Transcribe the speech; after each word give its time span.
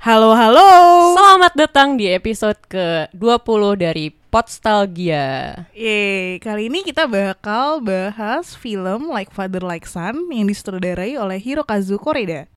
Halo, 0.00 0.32
halo. 0.32 0.64
Selamat 1.12 1.52
datang 1.52 2.00
di 2.00 2.08
episode 2.08 2.56
ke-20 2.72 3.62
dari 3.76 4.08
Podstalgia. 4.08 5.68
Yeay, 5.76 6.40
kali 6.40 6.72
ini 6.72 6.80
kita 6.80 7.04
bakal 7.04 7.84
bahas 7.84 8.56
film 8.56 9.12
Like 9.12 9.28
Father 9.28 9.60
Like 9.60 9.84
Son 9.84 10.32
yang 10.32 10.48
disutradarai 10.48 11.20
oleh 11.20 11.36
Hirokazu 11.36 12.00
Koreda. 12.00 12.48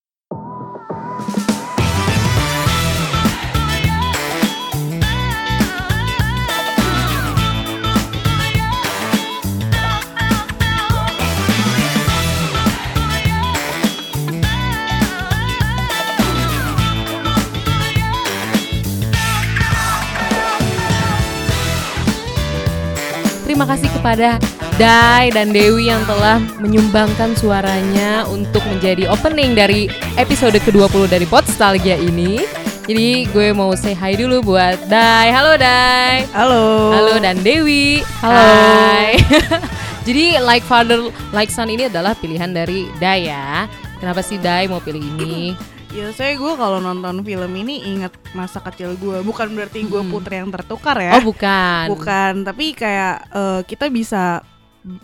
Terima 23.64 23.80
kasih 23.80 23.96
kepada 23.96 24.30
Dai 24.76 25.32
dan 25.32 25.56
Dewi 25.56 25.88
yang 25.88 26.04
telah 26.04 26.36
menyumbangkan 26.60 27.32
suaranya 27.32 28.28
untuk 28.28 28.60
menjadi 28.68 29.08
opening 29.08 29.56
dari 29.56 29.88
episode 30.20 30.60
ke-20 30.60 31.08
dari 31.08 31.24
Podstalgia 31.24 31.96
ini. 31.96 32.44
Jadi 32.84 33.24
gue 33.32 33.56
mau 33.56 33.72
say 33.80 33.96
hi 33.96 34.20
dulu 34.20 34.52
buat 34.52 34.76
Dai. 34.92 35.32
Halo 35.32 35.56
Dai. 35.56 36.28
Halo. 36.36 36.92
Halo 36.92 37.16
dan 37.24 37.40
Dewi. 37.40 38.04
Halo. 38.20 38.36
Hai. 38.36 39.24
Jadi 40.12 40.44
Like 40.44 40.68
Father 40.68 41.00
Like 41.32 41.48
Son 41.48 41.72
ini 41.72 41.88
adalah 41.88 42.20
pilihan 42.20 42.52
dari 42.52 42.92
Dai 43.00 43.32
ya. 43.32 43.72
Kenapa 44.04 44.20
sih 44.20 44.44
Dai 44.44 44.68
mau 44.68 44.84
pilih 44.84 45.00
ini? 45.00 45.56
Ya 45.94 46.10
saya 46.10 46.34
gue 46.34 46.54
kalau 46.58 46.82
nonton 46.82 47.22
film 47.22 47.54
ini 47.54 47.86
ingat 47.86 48.18
masa 48.34 48.58
kecil 48.66 48.98
gue. 48.98 49.22
Bukan 49.22 49.54
berarti 49.54 49.86
gue 49.86 50.02
putri 50.10 50.42
yang 50.42 50.50
tertukar 50.50 50.98
ya. 50.98 51.22
Oh 51.22 51.22
bukan. 51.22 51.86
Bukan, 51.94 52.34
tapi 52.42 52.74
kayak 52.74 53.30
eh, 53.30 53.62
kita 53.62 53.94
bisa 53.94 54.42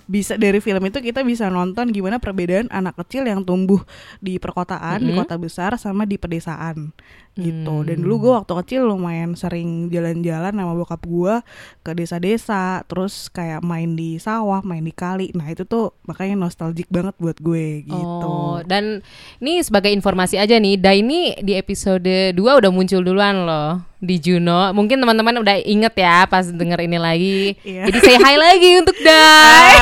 bisa 0.06 0.36
dari 0.36 0.60
film 0.60 0.84
itu 0.86 1.00
kita 1.00 1.24
bisa 1.24 1.48
nonton 1.48 1.96
gimana 1.96 2.20
perbedaan 2.20 2.68
anak 2.68 3.00
kecil 3.00 3.24
yang 3.24 3.48
tumbuh 3.48 3.80
di 4.20 4.36
perkotaan, 4.36 5.00
di 5.00 5.16
Mhm. 5.16 5.20
kota 5.24 5.36
besar 5.40 5.72
sama 5.80 6.04
di 6.04 6.20
pedesaan 6.20 6.92
gitu. 7.40 7.88
Dan 7.88 8.00
Hmm. 8.00 8.04
dulu 8.04 8.16
gue 8.28 8.34
waktu 8.36 8.54
kecil 8.64 8.92
lumayan 8.92 9.32
sering 9.40 9.88
jalan-jalan 9.88 10.52
sama 10.52 10.76
bokap 10.76 11.00
gue 11.08 11.40
ke 11.88 11.92
desa-desa, 11.96 12.84
terus 12.84 13.32
kayak 13.32 13.64
main 13.64 13.96
di 13.96 14.20
sawah, 14.20 14.60
main 14.60 14.84
di 14.84 14.92
kali. 14.92 15.32
Nah, 15.32 15.48
itu 15.48 15.64
tuh 15.64 15.96
makanya 16.04 16.36
nostalgic 16.36 16.92
banget 16.92 17.16
buat 17.16 17.40
gue 17.40 17.88
gitu. 17.88 18.28
Oh, 18.28 18.60
dan 18.68 19.00
ini 19.40 19.64
sebagai 19.64 19.96
informasi 19.96 20.36
aja 20.36 20.60
nih, 20.60 20.76
Dai 20.76 21.00
ini 21.00 21.40
di 21.40 21.56
episode 21.56 22.36
2 22.36 22.60
udah 22.60 22.72
muncul 22.76 23.00
duluan 23.00 23.48
loh 23.48 23.89
di 24.00 24.16
Juno. 24.18 24.72
Mungkin 24.72 24.98
teman-teman 24.98 25.36
udah 25.40 25.60
inget 25.64 25.94
ya 25.96 26.24
pas 26.26 26.48
denger 26.48 26.80
ini 26.84 26.98
lagi. 26.98 27.40
Iya. 27.62 27.92
Jadi 27.92 27.98
say 28.00 28.16
hi 28.18 28.36
lagi 28.36 28.70
untuk 28.80 28.96
Dai. 29.00 29.76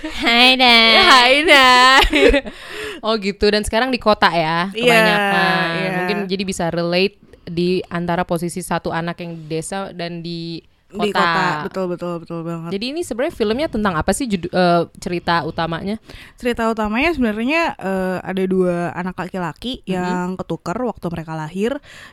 Hai 0.00 0.48
Dai. 0.56 0.96
Hai 1.12 1.34
Dai. 1.44 2.20
oh 3.04 3.14
gitu 3.16 3.44
dan 3.48 3.64
sekarang 3.64 3.88
di 3.92 4.00
kota 4.00 4.28
ya 4.32 4.68
Iya, 4.72 4.88
kebanyakan. 4.88 5.66
iya. 5.76 5.90
Mungkin 6.00 6.18
jadi 6.28 6.42
bisa 6.44 6.64
relate 6.72 7.16
di 7.44 7.80
antara 7.88 8.24
posisi 8.24 8.60
satu 8.60 8.92
anak 8.92 9.20
yang 9.20 9.36
di 9.36 9.44
desa 9.48 9.92
dan 9.92 10.20
di 10.20 10.60
kota. 10.90 11.06
Di 11.06 11.12
kota, 11.14 11.44
betul 11.64 11.84
betul 11.88 12.12
betul 12.20 12.40
banget. 12.42 12.70
Jadi 12.74 12.84
ini 12.92 13.00
sebenarnya 13.06 13.34
filmnya 13.34 13.66
tentang 13.70 13.94
apa 13.96 14.10
sih 14.12 14.26
judu- 14.26 14.52
eh, 14.52 14.82
cerita 14.98 15.42
utamanya? 15.46 15.96
cerita 16.36 16.68
utamanya 16.68 17.10
sebenarnya 17.14 17.78
eh, 17.78 18.18
ada 18.20 18.42
dua 18.44 18.90
anak 18.92 19.16
laki-laki 19.16 19.80
yang 19.86 20.34
ketukar 20.36 20.76
waktu 20.82 21.06
mereka 21.08 21.32
lahir. 21.38 21.70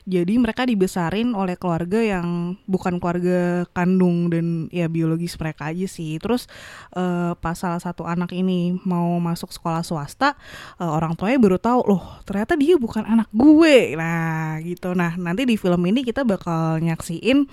Jadi 0.07 0.33
mereka 0.39 0.63
dibesarin 0.63 1.33
oleh 1.33 1.59
keluarga 1.59 1.99
yang 1.99 2.55
bukan 2.69 3.01
keluarga 3.01 3.65
kandung 3.75 4.31
dan 4.31 4.71
ya 4.71 4.87
biologis 4.87 5.35
mereka 5.41 5.73
aja 5.73 5.87
sih. 5.89 6.15
Terus 6.21 6.45
eh, 6.95 7.33
pas 7.37 7.57
salah 7.57 7.81
satu 7.81 8.07
anak 8.07 8.31
ini 8.31 8.77
mau 8.87 9.17
masuk 9.19 9.51
sekolah 9.51 9.81
swasta, 9.83 10.37
eh, 10.79 10.87
orang 10.87 11.17
tuanya 11.19 11.39
baru 11.41 11.57
tahu 11.59 11.81
loh 11.91 12.03
ternyata 12.23 12.53
dia 12.55 12.79
bukan 12.79 13.03
anak 13.03 13.27
gue. 13.33 13.97
Nah 13.99 14.46
gitu. 14.67 14.91
Nah 14.91 15.15
nanti 15.15 15.47
di 15.47 15.55
film 15.55 15.79
ini 15.87 16.03
kita 16.03 16.27
bakal 16.27 16.83
nyaksiin 16.83 17.47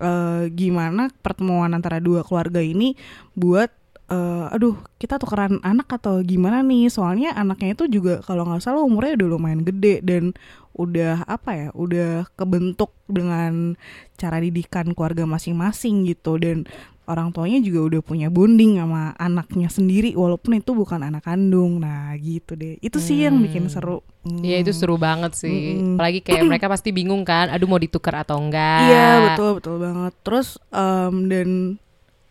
eh, 0.00 0.42
gimana 0.52 1.08
pertemuan 1.24 1.72
antara 1.72 1.98
dua 2.02 2.20
keluarga 2.20 2.60
ini 2.60 2.92
buat 3.32 3.72
eh, 4.12 4.46
aduh 4.54 4.76
kita 5.00 5.16
tukeran 5.16 5.60
anak 5.64 5.88
atau 6.00 6.20
gimana 6.20 6.60
nih 6.60 6.92
soalnya 6.92 7.32
anaknya 7.32 7.76
itu 7.76 7.84
juga 8.00 8.20
kalau 8.24 8.44
nggak 8.48 8.62
salah 8.64 8.84
umurnya 8.84 9.16
udah 9.20 9.28
lumayan 9.28 9.62
gede 9.64 10.04
dan 10.04 10.36
udah 10.78 11.26
apa 11.26 11.50
ya 11.58 11.68
udah 11.74 12.30
kebentuk 12.38 12.94
dengan 13.10 13.74
cara 14.14 14.38
didikan 14.38 14.94
keluarga 14.94 15.26
masing-masing 15.26 16.06
gitu 16.06 16.38
dan 16.38 16.70
orang 17.08 17.32
tuanya 17.32 17.58
juga 17.58 17.80
udah 17.88 18.00
punya 18.00 18.28
bonding 18.28 18.76
sama 18.76 19.16
anaknya 19.16 19.66
sendiri 19.66 20.12
walaupun 20.12 20.60
itu 20.60 20.70
bukan 20.70 21.00
anak 21.02 21.24
kandung 21.24 21.80
nah 21.80 22.12
gitu 22.14 22.52
deh 22.52 22.76
itu 22.78 23.00
sih 23.00 23.24
yang 23.24 23.40
bikin 23.40 23.66
seru 23.66 24.04
Iya 24.28 24.60
itu 24.60 24.76
Hmm. 24.76 24.80
seru 24.84 25.00
banget 25.00 25.32
sih. 25.32 25.80
Mm-mm. 25.80 25.96
Apalagi 25.96 26.20
kayak 26.20 26.44
mereka 26.52 26.68
pasti 26.68 26.92
bingung 26.92 27.24
kan, 27.24 27.48
aduh 27.48 27.64
mau 27.64 27.80
ditukar 27.80 28.20
atau 28.20 28.36
enggak. 28.36 28.84
Iya 28.84 29.06
betul 29.24 29.50
betul 29.56 29.74
banget. 29.80 30.12
Terus 30.20 30.60
em, 30.68 31.14
dan 31.32 31.48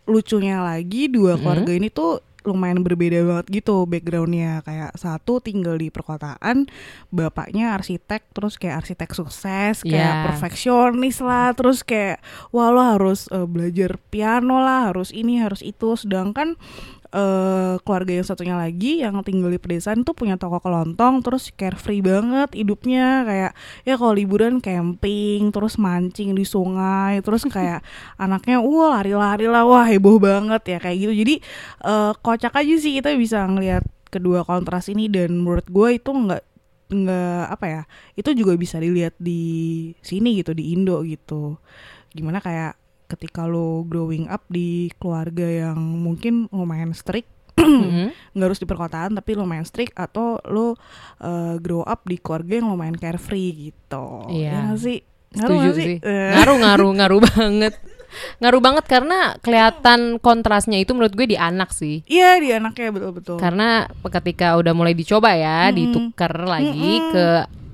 lucunya 0.06 0.62
lagi 0.62 1.10
dua 1.10 1.34
Mm-mm. 1.34 1.42
keluarga 1.42 1.72
ini 1.74 1.90
tuh 1.90 2.22
lumayan 2.48 2.82
berbeda 2.82 3.22
banget 3.22 3.62
gitu 3.62 3.84
backgroundnya 3.84 4.64
kayak 4.64 4.96
satu 4.96 5.38
tinggal 5.38 5.76
di 5.76 5.92
perkotaan 5.92 6.72
bapaknya 7.10 7.76
arsitek 7.76 8.24
terus 8.32 8.56
kayak 8.56 8.82
arsitek 8.82 9.12
sukses 9.12 9.84
kayak 9.84 9.94
Iya. 10.08 10.24
perfeksionis 10.26 11.20
lah 11.20 11.52
terus 11.52 11.84
kayak 11.84 12.24
wah 12.50 12.72
lo 12.72 12.82
harus 12.82 13.28
eh, 13.30 13.44
belajar 13.44 14.00
piano 14.08 14.58
lah 14.58 14.90
harus 14.90 15.12
ini 15.12 15.38
harus 15.38 15.60
itu 15.60 15.94
sedangkan 15.94 16.56
eh 17.12 17.76
keluarga 17.84 18.12
yang 18.20 18.28
satunya 18.28 18.56
lagi 18.60 19.04
yang 19.04 19.16
tinggal 19.24 19.48
di 19.48 19.60
pedesaan 19.62 20.04
tuh 20.04 20.12
punya 20.12 20.36
toko 20.36 20.60
kelontong 20.60 21.24
terus 21.24 21.50
carefree 21.56 22.04
banget 22.04 22.52
hidupnya. 22.54 23.24
Kayak 23.28 23.52
ya 23.88 23.94
kalau 23.96 24.14
liburan 24.16 24.60
camping 24.60 25.52
terus 25.56 25.80
mancing 25.80 26.36
di 26.36 26.44
sungai 26.44 27.24
terus 27.24 27.48
kayak 27.48 27.84
anaknya 28.24 28.60
wah 28.60 29.00
lari-lari 29.00 29.48
lah 29.48 29.64
wah 29.64 29.86
heboh 29.88 30.20
banget 30.20 30.62
ya 30.68 30.78
kayak 30.84 30.98
gitu. 31.08 31.14
Jadi 31.14 31.36
eh, 31.86 32.12
kocak 32.20 32.54
aja 32.56 32.76
sih 32.80 33.00
kita 33.00 33.16
bisa 33.16 33.44
ngelihat 33.48 33.84
kedua 34.08 34.48
kontras 34.48 34.88
ini 34.88 35.12
dan 35.12 35.36
menurut 35.36 35.68
gue 35.68 36.00
itu 36.00 36.10
nggak 36.12 36.44
nggak 36.88 37.44
apa 37.52 37.66
ya 37.68 37.82
itu 38.16 38.32
juga 38.32 38.56
bisa 38.56 38.80
dilihat 38.80 39.12
di 39.20 39.92
sini 40.00 40.40
gitu 40.40 40.56
di 40.56 40.72
Indo 40.76 41.04
gitu. 41.04 41.60
Gimana 42.16 42.40
kayak 42.40 42.87
ketika 43.08 43.44
lo 43.44 43.82
growing 43.84 44.28
up 44.28 44.44
di 44.48 44.70
keluarga 44.96 45.44
yang 45.44 45.80
mungkin 45.80 46.48
lumayan 46.50 46.92
strict 46.92 47.32
Mhm. 47.58 48.14
nggak 48.38 48.48
harus 48.48 48.62
di 48.62 48.68
perkotaan 48.68 49.18
tapi 49.18 49.34
lumayan 49.34 49.66
strict 49.66 49.98
atau 49.98 50.38
lo 50.46 50.78
uh, 51.18 51.58
grow 51.58 51.82
up 51.82 52.06
di 52.06 52.16
keluarga 52.16 52.62
yang 52.62 52.70
lumayan 52.70 52.94
carefree 52.94 53.74
gitu 53.74 54.30
Iya. 54.30 54.54
Ya 54.70 54.78
sih 54.78 55.02
Ngaruh 55.28 55.60
Setuju 55.60 55.70
sih. 55.74 55.96
Eh. 56.00 56.32
Ngaruh 56.34 56.58
ngaruh 56.58 56.92
ngaruh 56.98 57.20
banget. 57.22 57.74
Ngaruh 58.40 58.62
banget 58.64 58.86
karena 58.88 59.36
kelihatan 59.42 60.00
kontrasnya 60.18 60.80
itu 60.80 60.96
menurut 60.96 61.12
gue 61.12 61.28
di 61.28 61.36
anak 61.36 61.76
sih. 61.76 62.00
iya 62.08 62.40
di 62.40 62.56
anaknya 62.56 62.96
betul 62.96 63.12
betul 63.12 63.36
Karena 63.36 63.84
ketika 64.08 64.56
udah 64.56 64.72
mulai 64.72 64.96
dicoba 64.96 65.36
ya, 65.36 65.68
Mm-mm. 65.68 65.76
ditukar 65.76 66.32
lagi 66.48 66.72
Mm-mm. 66.96 67.12
ke 67.12 67.26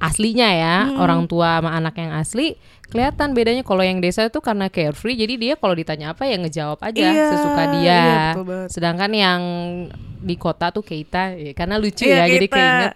aslinya 0.04 0.50
ya, 0.52 0.76
Mm-mm. 0.86 1.00
orang 1.00 1.22
tua 1.26 1.58
sama 1.58 1.72
anak 1.72 1.96
yang 1.96 2.12
asli, 2.12 2.60
kelihatan 2.86 3.32
bedanya 3.32 3.64
kalau 3.64 3.80
yang 3.80 3.98
desa 3.98 4.28
itu 4.28 4.38
karena 4.38 4.68
carefree, 4.68 5.16
jadi 5.16 5.34
dia 5.34 5.54
kalau 5.56 5.72
ditanya 5.72 6.12
apa 6.12 6.28
ya 6.28 6.36
ngejawab 6.38 6.80
aja 6.80 7.00
Iya, 7.08 7.26
sesuka 7.32 7.64
dia. 7.72 7.88
iya, 7.88 8.20
banget. 8.36 8.68
Sedangkan 8.70 9.12
yang 9.12 9.42
di 10.20 10.36
kota 10.36 10.70
tuh 10.70 10.82
Keita, 10.82 11.34
ya, 11.34 11.52
karena 11.52 11.76
lucu 11.76 12.04
Iya, 12.04 12.24
ya, 12.24 12.26
jadi 12.30 12.48
Keita. 12.48 12.58
keinget 12.60 12.94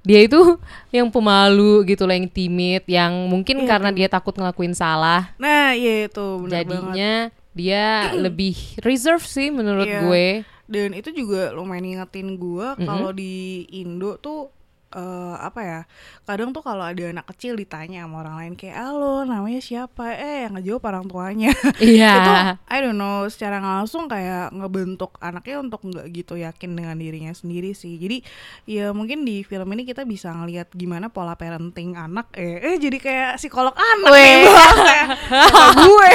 dia 0.00 0.20
itu 0.24 0.40
yang 0.96 1.08
pemalu 1.08 1.84
gitu 1.84 2.04
loh, 2.04 2.12
yang 2.12 2.24
timid, 2.26 2.84
yang 2.84 3.12
mungkin 3.26 3.64
Iya. 3.64 3.68
karena 3.68 3.90
dia 3.90 4.06
takut 4.06 4.32
ngelakuin 4.32 4.72
salah, 4.72 5.32
nah 5.36 5.72
iya 5.72 6.06
itu 6.06 6.26
benar 6.40 6.48
banget 6.48 6.56
jadinya 6.64 7.12
dia 7.50 7.84
lebih 8.24 8.54
reserve 8.80 9.20
sih 9.22 9.48
menurut 9.48 9.84
Iya. 9.84 10.00
gue. 10.02 10.28
dan 10.70 10.94
itu 10.94 11.10
juga 11.10 11.50
lumayan 11.50 11.82
ngingetin 11.82 12.38
gue 12.38 12.66
kalau 12.78 13.10
di 13.10 13.34
Indo 13.74 14.14
tuh 14.16 14.54
eh, 14.90 15.34
apa 15.38 15.60
ya 15.60 15.80
kadang 16.24 16.50
tuh 16.50 16.60
kalau 16.60 16.82
ada 16.82 17.02
anak 17.06 17.26
kecil 17.30 17.54
ditanya 17.54 18.04
sama 18.04 18.22
orang 18.22 18.36
lain 18.38 18.54
kayak 18.54 18.76
halo 18.76 19.22
namanya 19.22 19.58
siapa 19.58 20.12
eh 20.12 20.46
yang 20.46 20.54
ngejawab 20.54 20.82
orang 20.86 21.04
tuanya 21.06 21.50
Iya. 21.82 22.12
itu 22.14 22.30
I 22.66 22.78
don't 22.80 22.94
know 22.94 23.26
secara 23.26 23.58
langsung 23.58 24.06
kayak 24.06 24.50
ngebentuk 24.50 25.14
anaknya 25.18 25.56
untuk 25.58 25.80
nggak 25.82 26.06
gitu 26.10 26.34
yakin 26.34 26.70
dengan 26.72 26.96
dirinya 26.96 27.30
sendiri 27.30 27.70
sih 27.72 27.96
jadi 27.96 28.22
ya 28.64 28.86
mungkin 28.90 29.22
di 29.22 29.42
film 29.42 29.66
ini 29.70 29.82
kita 29.84 30.02
bisa 30.02 30.30
ngelihat 30.30 30.70
gimana 30.72 31.06
pola 31.06 31.34
parenting 31.34 31.94
anak 31.94 32.30
eh 32.34 32.58
eh 32.60 32.76
jadi 32.76 32.98
kayak 32.98 33.30
psikolog 33.36 33.74
anak 33.74 34.06
nih 34.06 34.14
Weh. 34.14 34.36
Bang. 34.50 34.76
kayak 34.80 35.06
gue 35.80 36.10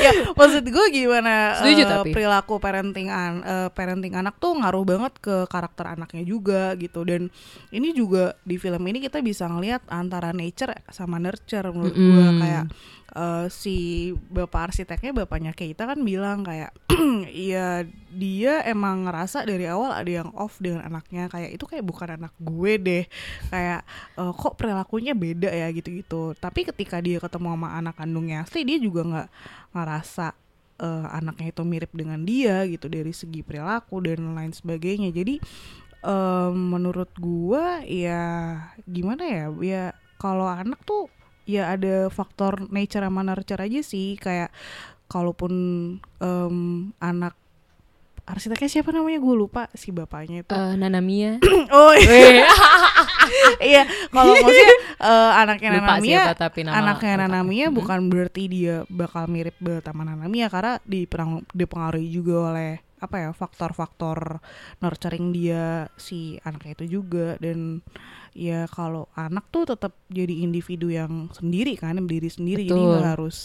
ya 0.00 0.10
maksud 0.34 0.64
gue 0.64 0.86
gimana 0.90 1.58
Setuju 1.60 1.82
tapi. 1.86 2.10
perilaku 2.12 2.58
parenting 2.58 3.08
an 3.08 3.40
eh, 3.42 3.68
parenting 3.70 4.14
anak 4.14 4.36
tuh 4.38 4.52
ngaruh 4.54 4.84
banget 4.84 5.12
ke 5.18 5.46
karakter 5.46 5.94
anaknya 5.94 6.22
juga 6.22 6.74
gitu 6.76 7.02
dan 7.04 7.13
dan 7.14 7.22
ini 7.70 7.94
juga 7.94 8.34
di 8.42 8.58
film 8.58 8.82
ini 8.90 8.98
kita 8.98 9.22
bisa 9.22 9.46
ngelihat 9.46 9.86
antara 9.86 10.34
nature 10.34 10.74
sama 10.90 11.22
nurture 11.22 11.70
menurut 11.70 11.94
gua. 11.94 12.26
Mm-mm. 12.26 12.40
kayak 12.42 12.64
eh, 13.14 13.46
si 13.48 13.76
bapak 14.10 14.74
arsiteknya 14.74 15.14
bapaknya 15.14 15.54
Keita 15.54 15.86
kan 15.86 16.02
bilang 16.02 16.42
kayak 16.42 16.74
iya 17.46 17.86
dia 18.10 18.62
emang 18.66 19.06
ngerasa 19.06 19.46
dari 19.46 19.66
awal 19.70 19.94
ada 19.94 20.10
yang 20.10 20.30
off 20.34 20.58
dengan 20.58 20.86
anaknya. 20.86 21.30
Kayak 21.30 21.50
itu 21.54 21.64
kayak 21.66 21.84
bukan 21.86 22.08
anak 22.18 22.34
gue 22.42 22.72
deh. 22.78 23.04
Kayak 23.50 23.80
eh, 24.18 24.32
kok 24.34 24.54
perilakunya 24.58 25.14
beda 25.14 25.50
ya? 25.50 25.70
Gitu-gitu. 25.70 26.34
Tapi 26.38 26.66
ketika 26.66 26.98
dia 26.98 27.22
ketemu 27.22 27.54
sama 27.54 27.68
anak 27.78 27.94
kandungnya 27.98 28.42
asli 28.42 28.66
dia 28.66 28.78
juga 28.82 29.06
nggak 29.06 29.28
ngerasa 29.74 30.26
eh, 30.82 31.06
anaknya 31.14 31.48
itu 31.54 31.62
mirip 31.62 31.92
dengan 31.94 32.20
dia 32.22 32.66
gitu 32.66 32.90
dari 32.90 33.14
segi 33.14 33.40
perilaku 33.46 34.02
dan 34.02 34.34
lain 34.34 34.50
sebagainya. 34.50 35.14
Jadi 35.14 35.38
em, 36.04 36.54
menurut 36.54 37.10
gua 37.16 37.80
ya 37.82 38.22
gimana 38.84 39.24
ya? 39.24 39.44
Ya 39.58 39.84
kalau 40.20 40.44
anak 40.44 40.84
tuh 40.84 41.08
ya 41.48 41.72
ada 41.72 42.12
faktor 42.12 42.68
nature 42.68 43.04
sama 43.04 43.24
nurture 43.24 43.64
aja 43.64 43.80
sih. 43.80 44.20
Kayak 44.20 44.52
kalaupun 45.08 45.52
em, 46.20 46.56
anak 47.00 47.34
arsiteknya 48.24 48.68
siapa 48.68 48.90
namanya? 48.92 49.20
Gue 49.20 49.36
lupa 49.36 49.68
si 49.76 49.92
bapaknya 49.92 50.44
itu. 50.44 50.52
Eh, 50.52 50.74
Nanamia. 50.80 51.40
oh 51.76 51.92
iya, 51.92 52.48
iya 53.72 53.82
kalau 54.08 54.32
maksudnya 54.32 54.76
eh, 55.00 55.32
anaknya 55.44 55.68
Lupa 55.76 55.84
Nanamia 55.96 56.08
siapa 56.08 56.34
tapi 56.36 56.60
nama 56.64 56.74
anaknya. 56.80 57.14
Nanamia 57.20 57.66
bukan 57.68 58.08
berarti 58.08 58.42
dia 58.48 58.76
bakal 58.88 59.28
mirip 59.28 59.56
banget 59.60 59.84
sama 59.92 60.08
Nanamia 60.08 60.48
karena 60.48 60.80
dipengaruhi 61.52 62.08
juga 62.08 62.52
oleh 62.52 62.80
apa 63.04 63.16
ya 63.20 63.30
faktor-faktor 63.36 64.40
nurturing 64.80 65.30
dia 65.30 65.92
si 66.00 66.40
anaknya 66.42 66.72
itu 66.82 67.00
juga 67.00 67.36
dan 67.38 67.84
ya 68.34 68.66
kalau 68.66 69.06
anak 69.14 69.46
tuh 69.52 69.68
tetap 69.68 69.94
jadi 70.10 70.42
individu 70.42 70.90
yang 70.90 71.30
sendiri 71.30 71.78
kan 71.78 72.00
berdiri 72.02 72.32
sendiri 72.32 72.66
jadi 72.66 72.74
Betul. 72.74 72.90
nggak 72.90 73.08
harus 73.14 73.36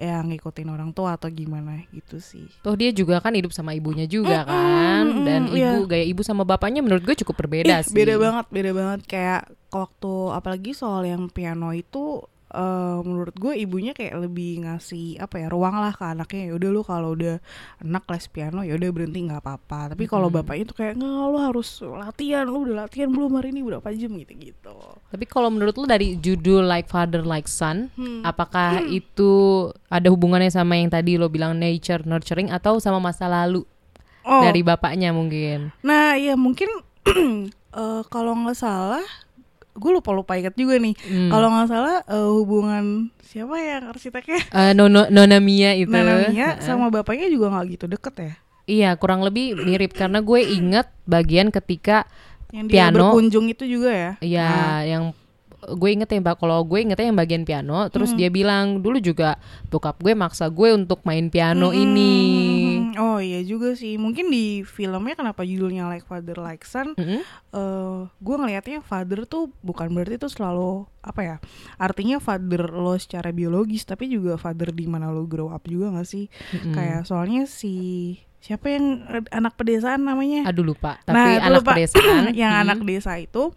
ya 0.00 0.16
ngikutin 0.24 0.68
orang 0.72 0.90
tua 0.96 1.20
atau 1.20 1.28
gimana 1.28 1.84
gitu 1.92 2.24
sih 2.24 2.48
Toh 2.64 2.72
dia 2.72 2.88
juga 2.88 3.20
kan 3.20 3.36
hidup 3.36 3.52
sama 3.52 3.76
ibunya 3.76 4.08
juga 4.08 4.48
Mm-mm, 4.48 4.48
kan 4.48 5.04
dan 5.28 5.42
iya. 5.52 5.76
ibu 5.76 5.84
gaya 5.84 6.04
ibu 6.08 6.24
sama 6.24 6.40
bapaknya 6.48 6.80
menurut 6.80 7.04
gue 7.04 7.20
cukup 7.20 7.44
berbeda 7.44 7.84
Ih, 7.84 7.84
sih. 7.84 7.92
beda 7.92 8.16
banget 8.16 8.46
beda 8.48 8.70
banget 8.72 9.00
kayak 9.04 9.42
waktu 9.68 10.12
apalagi 10.32 10.72
soal 10.72 11.04
yang 11.04 11.28
piano 11.28 11.76
itu 11.76 12.24
eh, 12.50 12.98
menurut 13.00 13.32
gue 13.32 13.54
ibunya 13.56 13.90
kayak 13.90 14.18
lebih 14.20 14.62
ngasih 14.62 15.16
apa 15.16 15.38
ya 15.38 15.46
ruang 15.46 15.74
lah 15.74 15.90
ke 15.90 16.02
anaknya 16.02 16.50
ya 16.50 16.52
udah 16.54 16.70
lu 16.70 16.82
kalau 16.82 17.14
udah 17.14 17.38
anak 17.78 18.04
les 18.06 18.26
piano 18.26 18.60
ya 18.60 18.74
udah 18.74 18.90
berhenti 18.90 19.20
nggak 19.24 19.40
apa-apa 19.40 19.94
tapi 19.94 20.04
kalau 20.04 20.26
Mm-mm. 20.28 20.42
bapaknya 20.42 20.64
tuh 20.66 20.76
kayak 20.76 20.94
nggak 20.98 21.26
lu 21.26 21.38
harus 21.38 21.68
latihan 21.80 22.44
lu 22.44 22.66
udah 22.66 22.76
latihan 22.84 23.08
belum 23.08 23.30
hari 23.34 23.48
ini 23.50 23.62
berapa 23.62 23.86
jam 23.92 24.10
gitu 24.12 24.32
gitu 24.34 24.76
Tapi 25.10 25.24
kalau 25.24 25.50
menurut 25.50 25.74
lu 25.74 25.86
dari 25.86 26.14
judul 26.14 26.66
Like 26.66 26.86
Father 26.86 27.22
Like 27.22 27.46
Son, 27.46 27.90
Hmm. 27.94 28.22
apakah 28.22 28.82
itu 28.84 29.30
ada 29.86 30.08
hubungannya 30.08 30.48
sama 30.48 30.74
yang 30.74 30.88
tadi 30.88 31.14
lo 31.14 31.26
bilang 31.26 31.54
nature 31.54 32.02
nurturing 32.02 32.48
atau 32.48 32.78
sama 32.78 32.98
masa 32.98 33.26
lalu 33.26 33.62
oh 34.22 34.42
dari 34.42 34.60
bapaknya 34.60 35.10
mungkin? 35.10 35.72
nah 35.80 36.14
ya 36.14 36.34
mungkin 36.34 36.68
eh, 37.72 38.02
kalau 38.06 38.32
nggak 38.36 38.56
salah 38.56 39.02
gue 39.72 39.90
lupa 39.92 40.10
lupa 40.10 40.32
ingat 40.34 40.52
juga 40.52 40.76
nih 40.76 40.94
Hmm. 41.00 41.28
kalau 41.28 41.48
nggak 41.48 41.66
salah 41.66 41.98
eh, 42.02 42.28
hubungan 42.32 42.84
siapa 43.20 43.54
ya 43.56 43.76
arsiteknya 43.84 44.40
Eh, 44.48 44.72
Nono 44.72 45.06
Nona 45.06 45.38
Mia 45.38 45.72
itu. 45.72 45.88
Nanamia 45.88 46.54
Heeh. 46.54 46.60
sama 46.60 46.88
bapaknya 46.88 47.26
juga 47.26 47.50
nggak 47.50 47.66
gitu 47.70 47.86
deket 47.86 48.14
ya 48.18 48.32
Iya, 48.62 48.90
kurang 48.94 49.20
lebih 49.20 49.56
mirip 49.56 49.90
karena 49.92 50.20
gue 50.20 50.40
inget 50.40 50.86
bagian 51.04 51.50
ketika 51.50 52.06
yang 52.50 52.66
dia 52.66 52.86
Piano. 52.86 53.10
berkunjung 53.10 53.46
itu 53.46 53.64
juga 53.64 53.90
ya 53.90 54.10
ya 54.20 54.46
Nah, 54.48 54.80
yang 54.84 55.04
gue 55.60 55.90
inget 55.90 56.06
ya 56.06 56.18
Mbak, 56.18 56.36
kalau 56.36 56.62
gue 56.62 56.78
ingetnya 56.80 57.04
yang 57.04 57.18
bagian 57.18 57.42
piano, 57.42 57.84
terus 57.88 58.10
Hmm. 58.10 58.18
dia 58.18 58.28
bilang 58.28 58.78
dulu 58.78 58.96
juga 58.96 59.36
bokap 59.68 59.98
gue 59.98 60.14
maksa 60.14 60.48
gue 60.48 60.72
untuk 60.72 61.02
main 61.02 61.28
piano 61.28 61.68
mm, 61.68 61.76
ini. 61.76 62.14
Mm, 62.90 62.98
oh 62.98 63.18
iya 63.18 63.40
juga 63.40 63.72
sih 63.72 63.94
mungkin 63.94 64.28
di 64.28 64.44
filmnya 64.62 65.14
kenapa 65.14 65.40
judulnya 65.40 65.86
Like 65.86 66.04
Father 66.04 66.36
Like 66.36 66.62
Son 66.62 66.92
Mm-mm. 66.92 67.20
eh 67.50 67.98
gue 68.16 68.36
ngelihatnya 68.36 68.80
father 68.80 69.24
tuh 69.24 69.50
bukan 69.60 69.90
berarti 69.90 70.16
tuh 70.16 70.28
selalu 70.28 70.84
apa 71.00 71.20
ya 71.20 71.36
artinya 71.76 72.18
father 72.18 72.68
lo 72.68 72.94
secara 72.94 73.30
biologis 73.30 73.82
tapi 73.82 74.06
juga 74.06 74.34
father 74.34 74.70
di 74.70 74.84
mana 74.84 75.08
lo 75.08 75.24
grow 75.24 75.48
up 75.48 75.64
juga 75.64 75.90
gak 75.92 76.06
sih 76.06 76.26
Mm-mm. 76.50 76.72
kayak 76.72 77.02
soalnya 77.02 77.44
si 77.44 77.74
siapa 78.38 78.66
yang 78.68 79.04
anak 79.28 79.52
pedesaan 79.52 80.00
namanya 80.00 80.48
Aduh 80.48 80.64
lupa, 80.64 80.96
tapi 81.02 81.12
Nah, 81.12 81.44
anak 81.44 81.60
lupa. 81.60 81.72
pedesaan. 81.76 82.32
yang 82.40 82.48
Hmm. 82.50 82.62
anak 82.64 82.80
desa 82.82 83.12
itu 83.14 83.52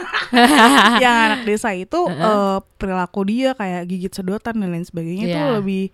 yang 1.02 1.14
anak 1.26 1.40
desa 1.44 1.70
itu 1.70 2.00
eh, 2.06 2.58
perilaku 2.74 3.20
dia 3.24 3.52
kayak 3.52 3.84
gigit 3.84 4.12
sedotan 4.12 4.56
dan 4.56 4.70
lain 4.70 4.82
sebagainya 4.82 5.24
itu 5.26 5.36
Iya. 5.36 5.54
lebih 5.54 5.84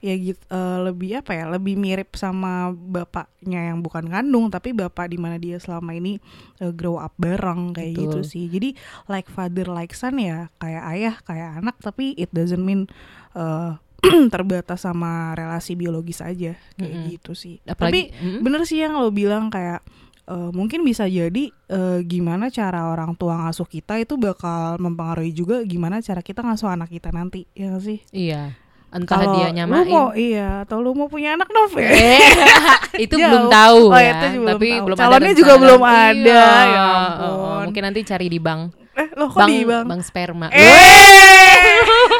ya 0.00 0.14
gitu 0.16 0.42
eh, 0.44 0.78
lebih 0.82 1.10
apa 1.18 1.32
ya 1.32 1.44
lebih 1.48 1.74
mirip 1.74 2.10
sama 2.12 2.70
bapaknya 2.70 3.68
yang 3.68 3.80
bukan 3.80 4.06
kandung 4.06 4.48
tapi 4.48 4.72
bapak 4.72 5.06
di 5.06 5.16
mana 5.16 5.36
dia 5.36 5.56
selama 5.56 5.92
ini 5.92 6.18
eh, 6.58 6.70
grow 6.70 6.96
up 6.96 7.14
bareng 7.16 7.72
kayak 7.72 7.92
Betul. 7.92 8.02
gitu 8.02 8.18
sih 8.24 8.44
jadi 8.46 8.74
like 9.06 9.28
father 9.28 9.66
like 9.66 9.92
son 9.92 10.16
ya 10.16 10.50
kayak 10.56 10.82
ayah 10.90 11.14
kayak 11.22 11.50
anak 11.58 11.76
tapi 11.78 12.14
it 12.14 12.30
doesn't 12.30 12.60
mean 12.60 12.88
eh, 13.32 13.72
terbatas 14.34 14.82
sama 14.82 15.30
relasi 15.32 15.72
biologis 15.72 16.18
aja 16.18 16.58
kayak 16.74 16.90
Mm-mm. 16.92 17.10
gitu 17.12 17.32
sih 17.32 17.62
Apalagi- 17.62 18.10
tapi 18.10 18.18
Mm-mm. 18.18 18.40
bener 18.42 18.62
sih 18.64 18.82
yang 18.82 18.98
lo 18.98 19.08
bilang 19.08 19.46
kayak 19.46 19.78
eh, 20.24 20.50
mungkin 20.50 20.80
bisa 20.80 21.04
jadi 21.04 21.44
eh, 21.48 21.98
gimana 22.02 22.46
cara 22.48 22.86
orang 22.86 23.12
tua 23.12 23.36
ngasuh 23.40 23.66
kita 23.66 23.96
itu 23.96 24.14
bakal 24.14 24.76
mempengaruhi 24.76 25.30
juga 25.30 25.60
gimana 25.62 25.98
cara 25.98 26.20
kita 26.20 26.40
ngasuh 26.40 26.70
anak 26.70 26.88
kita 26.88 27.10
nanti 27.10 27.46
ya 27.50 27.70
nggak 27.70 27.82
sih 27.82 27.98
Iya. 28.10 28.54
Entah 28.88 29.16
Kalau 29.16 29.32
dia 29.34 29.48
lu 29.48 29.56
nyamain. 29.56 29.88
mau 29.88 30.12
iya 30.12 30.62
atau 30.62 30.76
lu 30.78 30.92
mau 30.92 31.08
punya 31.08 31.32
anak 31.32 31.48
Nov 31.48 31.72
ya 31.72 31.88
Eh, 31.88 32.20
itu 33.04 33.14
Jauh. 33.14 33.24
belum 33.24 33.44
tahu 33.48 33.80
Oh, 33.88 33.96
ya. 33.96 34.12
itu 34.12 34.26
juga 34.28 34.44
belum 34.44 34.48
tapi 34.52 34.68
tahu. 34.68 34.84
belum 34.84 34.96
Calonnya 34.98 35.24
ada 35.24 35.38
juga 35.38 35.54
belum 35.56 35.80
ada, 35.80 36.12
Iya. 36.12 36.36
ya 36.36 36.84
Oh, 36.84 36.92
ampun. 36.92 37.62
mungkin 37.66 37.82
nanti 37.82 38.00
cari 38.02 38.26
di 38.28 38.36
bank. 38.36 38.62
eh 38.92 39.08
lo 39.16 39.24
kok 39.26 39.38
Bank, 39.38 39.48
di 39.48 39.64
bang 39.64 39.84
bank 39.88 40.02
sperma. 40.02 40.46
eh 40.52 40.60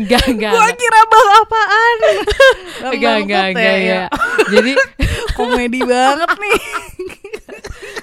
enggak, 0.00 0.24
enggak. 0.30 0.52
gua 0.52 0.68
kira 0.72 1.00
bang 1.04 1.28
apaan 1.36 1.96
Enggak, 2.94 3.14
enggak, 3.20 3.44
enggak, 3.50 3.76
ya? 3.76 4.02
Jadi, 4.48 4.72
komedi 5.38 5.80
banget 5.82 6.30
nih 6.34 6.58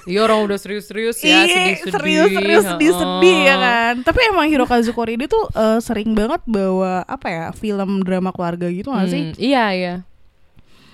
iya 0.06 0.22
orang 0.22 0.38
udah 0.40 0.54
serius-serius 0.54 1.18
ya, 1.18 1.42
Iya, 1.42 1.46
sedih-sedih. 1.50 1.92
serius-serius 1.92 2.64
sedih-sedih 2.68 3.36
ya 3.42 3.54
kan. 3.58 3.94
Tapi 4.02 4.20
emang 4.24 4.46
Hirokazu 4.46 4.92
Koride 4.92 5.26
tuh 5.26 5.50
eh, 5.50 5.78
sering 5.80 6.14
banget 6.14 6.46
bawa 6.46 7.02
apa 7.02 7.26
ya 7.26 7.44
film 7.50 8.00
drama 8.00 8.30
keluarga 8.30 8.68
gitu 8.68 8.88
gak 8.88 9.02
Hmm, 9.02 9.10
sih? 9.10 9.22
Iya, 9.36 9.64
iya. 9.72 9.94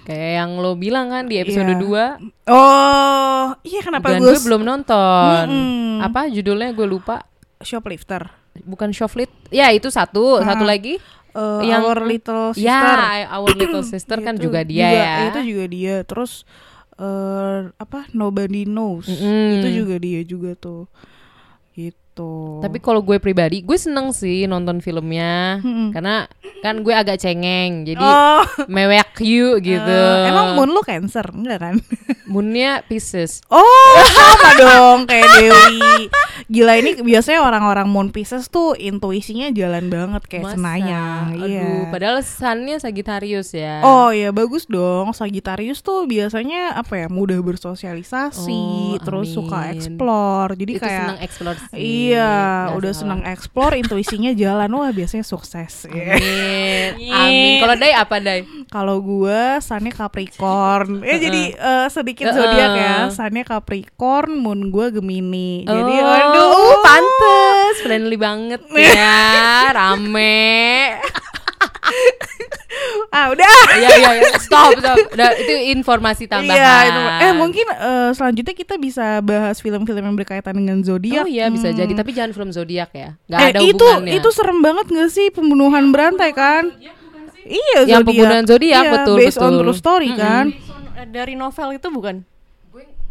Kayak 0.02 0.30
yang 0.34 0.50
lo 0.56 0.74
bilang 0.74 1.06
kan 1.08 1.28
di 1.28 1.36
episode 1.36 1.68
Iya. 1.68 2.16
2 2.16 2.50
Oh, 2.50 3.52
iya 3.62 3.80
kenapa 3.80 4.10
Dan 4.10 4.18
gue 4.18 4.32
gue 4.32 4.40
belum 4.42 4.62
nonton 4.64 5.46
Mm-mm. 5.46 6.02
Apa 6.02 6.26
judulnya 6.26 6.72
gue 6.72 6.88
lupa 6.88 7.22
shoplifter? 7.62 8.28
Bukan 8.62 8.92
Shoflit 8.92 9.32
Ya 9.48 9.68
itu 9.68 9.88
satu 9.88 10.36
Ah. 10.36 10.52
Satu 10.52 10.62
lagi 10.62 11.00
Eh, 11.32 11.62
Yang- 11.64 11.82
Our 11.82 11.98
Little 12.04 12.44
Sister. 12.52 12.68
Ya 12.68 13.24
Our 13.32 13.52
Little 13.54 13.80
Sister 13.88 14.18
kan 14.20 14.36
Itu 14.36 14.46
juga 14.46 14.60
dia 14.62 14.86
ya 14.86 15.14
Itu 15.28 15.40
juga 15.42 15.64
dia. 15.66 15.96
Terus 16.02 16.44
eh 16.94 17.72
apa 17.74 18.04
Nobody 18.12 18.62
Knows. 18.64 19.08
Mm-mm. 19.08 19.58
Itu 19.58 19.68
juga 19.72 19.96
dia 19.96 20.20
juga 20.22 20.52
tuh. 20.52 20.84
Gitu. 21.72 22.60
Tapi 22.60 22.76
kalau 22.76 23.00
gue 23.00 23.16
pribadi 23.16 23.64
Gue 23.64 23.74
seneng 23.74 24.12
sih 24.12 24.44
nonton 24.44 24.78
filmnya 24.78 25.56
Mm-mm. 25.58 25.88
Karena 25.90 26.28
kan 26.60 26.78
gue 26.78 26.92
agak 26.92 27.16
cengeng 27.16 27.88
Jadi 27.88 27.96
oh, 27.98 28.44
mewek 28.70 29.16
you 29.18 29.56
gitu 29.58 29.80
eh, 29.80 30.28
emang 30.28 30.52
Moon 30.52 30.68
lu 30.68 30.84
cancer 30.84 31.24
enggak 31.26 31.58
kan? 31.58 31.74
Moonnya 32.28 32.84
Pisces 32.84 33.40
Oh, 33.48 33.64
sama 34.06 34.50
dong 34.54 34.98
kayak 35.06 35.24
Dewi. 35.32 35.80
Gila 36.52 36.76
ini 36.76 37.00
biasanya 37.00 37.40
orang-orang 37.40 37.88
Moon 37.88 38.12
Pisces 38.12 38.46
tuh 38.46 38.76
intuisinya 38.76 39.48
jalan 39.50 39.88
banget 39.88 40.20
kayak 40.28 40.44
Masa? 40.44 40.54
Senaya. 40.54 41.04
Aduh, 41.32 41.48
Iya. 41.48 41.88
padahal 41.88 42.18
sunnya 42.20 42.76
Sagittarius 42.76 43.56
ya. 43.56 43.80
Oh 43.80 44.12
ya 44.12 44.28
bagus 44.30 44.68
dong. 44.68 45.10
Sagittarius 45.10 45.80
tuh 45.80 46.04
biasanya 46.04 46.76
apa 46.76 46.94
ya 46.94 47.06
mudah 47.08 47.40
bersosialisasi, 47.40 48.52
Oh, 48.92 49.00
terus 49.00 49.32
suka 49.32 49.64
amin. 49.64 49.80
explore. 49.80 50.52
Jadi 50.54 50.70
itu 50.70 50.80
kayak 50.80 51.00
senang 51.00 51.20
explore 51.20 51.58
sih. 51.58 51.76
Iya, 52.12 52.32
Nggak 52.68 52.76
udah 52.76 52.92
salah. 52.92 53.00
senang 53.00 53.22
explore, 53.24 53.74
intuisinya 53.74 54.32
jalan. 54.32 54.68
Wah, 54.70 54.92
biasanya 54.92 55.24
sukses. 55.24 55.88
Iya. 55.88 56.20
Amin. 56.20 56.90
Amin. 57.08 57.56
Kalau 57.60 57.74
Dai 57.74 57.94
apa 57.94 58.16
Dai? 58.18 58.40
Kalau 58.68 58.96
gua 59.00 59.40
sunnya 59.58 59.88
Capricorn. 59.90 61.00
Ya 61.00 61.16
jadi 61.24 61.42
eh, 61.52 61.86
sedikit 61.88 62.28
zodiak 62.28 62.72
ya. 62.74 62.94
Sunnya 63.08 63.40
Capricorn, 63.42 64.36
moon 64.36 64.68
gua 64.68 64.92
Gemini. 64.92 65.64
Jadi 65.64 65.94
oh, 65.96 66.40
waduh, 66.44 66.76
pantes 66.80 67.76
friendly 67.80 68.16
banget 68.16 68.60
ya, 68.68 69.22
rame. 69.70 70.50
ah 73.12 73.28
udah 73.28 73.44
Iya 73.74 73.88
iya 73.94 74.10
iya. 74.16 74.30
Stop 74.38 74.72
stop. 74.74 74.96
Udah, 75.10 75.30
itu 75.36 75.52
informasi 75.70 76.24
tambahan. 76.26 76.56
Iya, 76.56 76.74
itu- 76.86 77.02
eh 77.20 77.32
mungkin 77.34 77.66
eh, 77.68 78.10
selanjutnya 78.12 78.54
kita 78.54 78.74
bisa 78.76 79.20
bahas 79.20 79.60
film-film 79.60 80.00
yang 80.02 80.16
berkaitan 80.16 80.54
dengan 80.54 80.80
zodiak. 80.80 81.22
Oh 81.22 81.28
iya 81.28 81.46
bisa 81.48 81.68
Hmm. 81.68 81.76
jadi 81.76 81.92
tapi 81.92 82.10
jangan 82.10 82.32
film 82.32 82.50
zodiak 82.50 82.90
ya. 82.90 83.20
Gak 83.26 83.38
eh 83.38 83.48
ada 83.50 83.58
itu 83.60 83.76
hubungannya. 83.78 84.12
itu 84.16 84.28
serem 84.30 84.58
banget 84.58 84.86
gak 84.88 85.10
sih 85.10 85.28
pembunuhan 85.28 85.92
berantai 85.92 86.32
kan? 86.32 86.72
Iya, 87.42 87.84
Yang 87.84 87.84
zodiak. 87.84 88.06
pembunuhan 88.06 88.44
zodiak, 88.46 88.82
Iya, 88.82 88.92
betul, 88.94 89.16
based 89.18 89.36
on 89.36 89.50
betul. 89.50 89.60
true 89.60 89.76
story 89.76 90.10
kan. 90.14 90.44
Eh, 90.94 91.06
dari 91.06 91.34
novel 91.34 91.68
itu 91.74 91.88
bukan 91.88 92.24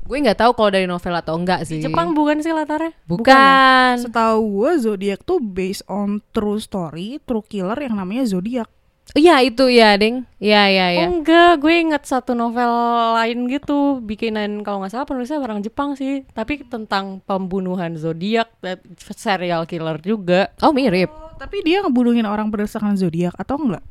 gue 0.06 0.18
nggak 0.18 0.40
tahu 0.40 0.52
kalau 0.58 0.70
dari 0.74 0.88
novel 0.90 1.14
atau 1.16 1.38
enggak 1.38 1.64
sih. 1.64 1.80
Jepang 1.80 2.12
bukan 2.12 2.42
sih 2.42 2.52
latarnya 2.52 2.92
bukan. 3.06 4.02
Setahu 4.02 4.40
gue 4.60 4.72
zodiak 4.82 5.22
tuh 5.24 5.40
based 5.40 5.86
on 5.88 6.20
true 6.36 6.60
story, 6.60 7.22
true 7.24 7.46
killer 7.46 7.78
yang 7.78 7.96
namanya 7.96 8.28
zodiak. 8.28 8.68
Iya 9.12 9.44
itu 9.44 9.68
ya, 9.68 10.00
Ding. 10.00 10.24
Iya 10.40 10.72
iya 10.72 10.88
ya? 10.88 10.88
iya. 10.96 11.04
Oh 11.04 11.20
enggak, 11.20 11.60
gue 11.60 11.74
inget 11.84 12.04
satu 12.08 12.32
novel 12.32 12.72
lain 13.20 13.44
gitu 13.52 14.00
bikinan 14.00 14.64
kalau 14.64 14.80
nggak 14.80 14.96
salah 14.96 15.04
penulisnya 15.04 15.44
orang 15.44 15.60
Jepang 15.60 16.00
sih, 16.00 16.24
tapi 16.32 16.64
tentang 16.64 17.20
pembunuhan 17.28 17.92
zodiak, 18.00 18.48
eh, 18.64 18.80
serial 19.12 19.68
killer 19.68 20.00
juga. 20.00 20.56
Oh 20.64 20.72
mirip. 20.72 21.12
Tapi 21.36 21.60
dia 21.66 21.84
ngebunuhin 21.84 22.24
orang 22.24 22.48
berdasarkan 22.48 22.96
zodiak 22.96 23.36
atau 23.36 23.60
enggak? 23.60 23.84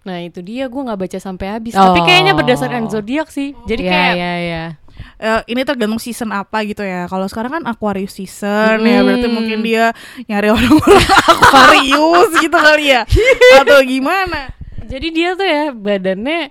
Nah 0.00 0.16
itu 0.18 0.40
dia 0.40 0.64
gue 0.66 0.80
nggak 0.80 0.96
baca 0.98 1.18
sampai 1.18 1.46
habis, 1.50 1.76
Oh. 1.76 1.92
tapi 1.92 2.00
kayaknya 2.02 2.32
berdasarkan 2.32 2.88
zodiak 2.88 3.28
sih. 3.28 3.52
Jadi 3.64 3.82
Iya, 3.84 3.90
kayak 3.90 4.14
iya 4.16 4.34
iya. 4.40 4.64
Eh, 5.16 5.40
ini 5.48 5.60
tergantung 5.62 6.00
season 6.00 6.32
apa 6.32 6.64
gitu 6.64 6.80
ya. 6.80 7.04
Kalau 7.04 7.24
sekarang 7.24 7.60
kan 7.60 7.64
Aquarius 7.64 8.16
season 8.16 8.80
ya, 8.82 9.00
berarti 9.00 9.28
Hmm. 9.28 9.36
mungkin 9.36 9.60
dia 9.60 9.92
nyari 10.24 10.48
orang-orang 10.48 11.04
Aquarius 11.36 12.30
gitu 12.38 12.56
kali 12.56 12.96
ya. 12.96 13.04
Atau 13.60 13.84
gimana? 13.84 14.52
Jadi 14.80 15.06
dia 15.12 15.36
tuh 15.36 15.44
ya 15.44 15.70
badannya 15.70 16.50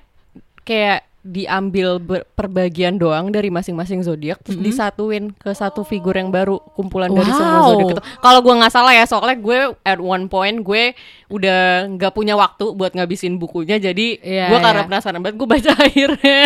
kayak 0.62 1.09
diambil 1.30 1.90
ber- 1.98 2.26
perbagian 2.32 2.96
doang 2.96 3.30
dari 3.30 3.48
masing-masing 3.48 4.02
zodiak 4.02 4.42
terus 4.42 4.58
disatuin 4.58 5.30
ke 5.32 5.52
satu 5.52 5.82
figur 5.82 6.12
yang 6.12 6.28
baru 6.28 6.58
kumpulan 6.74 7.08
dari 7.08 7.30
semua 7.30 7.60
Wow. 7.60 7.68
zodiak 7.70 7.90
itu. 7.92 8.04
Kalau 8.18 8.40
gua 8.40 8.54
nggak 8.58 8.72
salah 8.72 8.92
ya 8.92 9.06
soalnya 9.06 9.38
gue 9.38 9.60
at 9.84 9.98
one 9.98 10.26
point 10.26 10.58
gue 10.60 10.98
udah 11.28 11.60
nggak 11.88 12.12
punya 12.12 12.34
waktu 12.34 12.74
buat 12.74 12.92
ngabisin 12.92 13.38
bukunya 13.38 13.78
jadi 13.78 14.18
Iya, 14.20 14.46
gue 14.48 14.58
karena 14.58 14.82
iya. 14.82 14.88
penasaran 14.88 15.20
banget 15.20 15.38
gue 15.38 15.48
baca 15.48 15.72
akhirnya. 15.86 16.40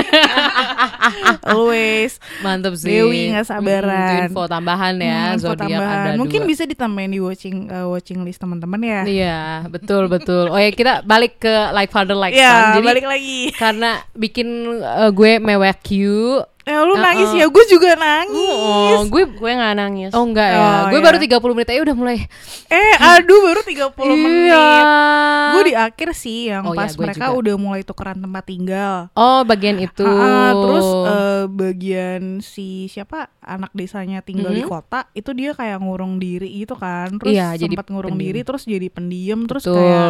Always. 1.44 2.20
Mantep 2.40 2.74
sih. 2.76 2.90
Dewi 2.90 3.32
nggak 3.32 3.46
sabaran. 3.46 3.88
Mm, 3.88 4.04
itu 4.04 4.14
info 4.28 4.44
tambahan 4.46 4.96
ya, 4.98 5.22
Hmm, 5.26 5.40
zodiak 5.40 5.80
ada 5.80 6.10
Mungkin 6.16 6.42
dua. 6.42 6.50
bisa 6.50 6.64
ditambahin 6.66 7.12
di 7.12 7.20
watching 7.20 7.58
eh, 7.66 7.86
watching 7.86 8.20
list 8.22 8.40
teman-teman 8.40 8.80
ya. 8.82 9.02
Iya, 9.06 9.40
betul 9.70 10.08
betul. 10.08 10.50
Oh 10.50 10.58
ya 10.58 10.70
kita 10.70 11.02
balik 11.02 11.40
ke 11.40 11.54
like 11.72 11.90
father 11.90 12.14
like 12.14 12.34
Iya, 12.34 12.50
son. 12.50 12.64
Jadi 12.76 12.86
balik 12.86 13.06
lagi. 13.06 13.40
karena 13.56 13.90
bikin 14.14 14.48
uh, 14.82 15.12
gue 15.12 15.38
mewek 15.38 15.92
you. 15.92 16.42
Eh 16.64 16.72
lu 16.74 16.90
Uh-uh. 16.90 16.98
nangis 16.98 17.30
ya, 17.34 17.46
gue 17.46 17.64
juga 17.68 17.92
nangis. 17.94 18.32
Oh, 18.34 19.04
gue 19.06 19.24
gue 19.28 19.52
nggak 19.52 19.76
nangis. 19.76 20.12
Oh 20.12 20.24
enggak 20.24 20.48
ya. 20.48 20.60
Oh, 20.60 20.82
gue 20.88 20.98
iya. 20.98 21.06
baru 21.06 21.18
30 21.20 21.54
menit 21.54 21.70
aja 21.70 21.82
udah 21.82 21.96
mulai. 21.96 22.18
Eh, 22.68 22.96
aduh 22.98 23.40
baru 23.44 23.62
30 23.62 24.00
menit. 24.08 24.48
Iya. 24.48 24.68
Gue 25.52 25.64
di 25.66 25.76
akhir 25.76 26.10
sih 26.14 26.40
yang 26.48 26.64
Oh, 26.64 26.72
iya, 26.72 26.80
pas 26.80 26.90
gue 26.90 27.04
mereka 27.04 27.26
juga. 27.28 27.38
udah 27.38 27.56
mulai 27.58 27.82
tukeran 27.82 28.18
tempat 28.18 28.44
tinggal. 28.44 28.96
Oh, 29.14 29.44
bagian 29.44 29.76
itu. 29.78 30.08
Ah, 30.08 30.52
terus 30.54 30.88
eh, 30.88 31.44
bagian 31.46 32.24
si 32.40 32.68
siapa 32.88 33.28
anak 33.40 33.72
desanya 33.74 34.20
tinggal 34.20 34.50
di 34.50 34.64
Mhm. 34.64 34.72
kota 34.72 35.04
itu 35.12 35.30
dia 35.32 35.52
kayak 35.52 35.78
ngurung 35.78 36.16
diri 36.16 36.48
gitu 36.56 36.74
kan 36.74 37.12
terus 37.14 37.34
Iya, 37.34 37.60
jadi 37.60 37.76
sempat 37.76 37.88
ngurung 37.90 38.16
pendiam. 38.16 38.28
diri 38.30 38.40
terus 38.42 38.64
jadi 38.64 38.88
pendiam 38.88 39.40
terus 39.44 39.64
Betul. 39.64 39.76
kayak 39.76 40.08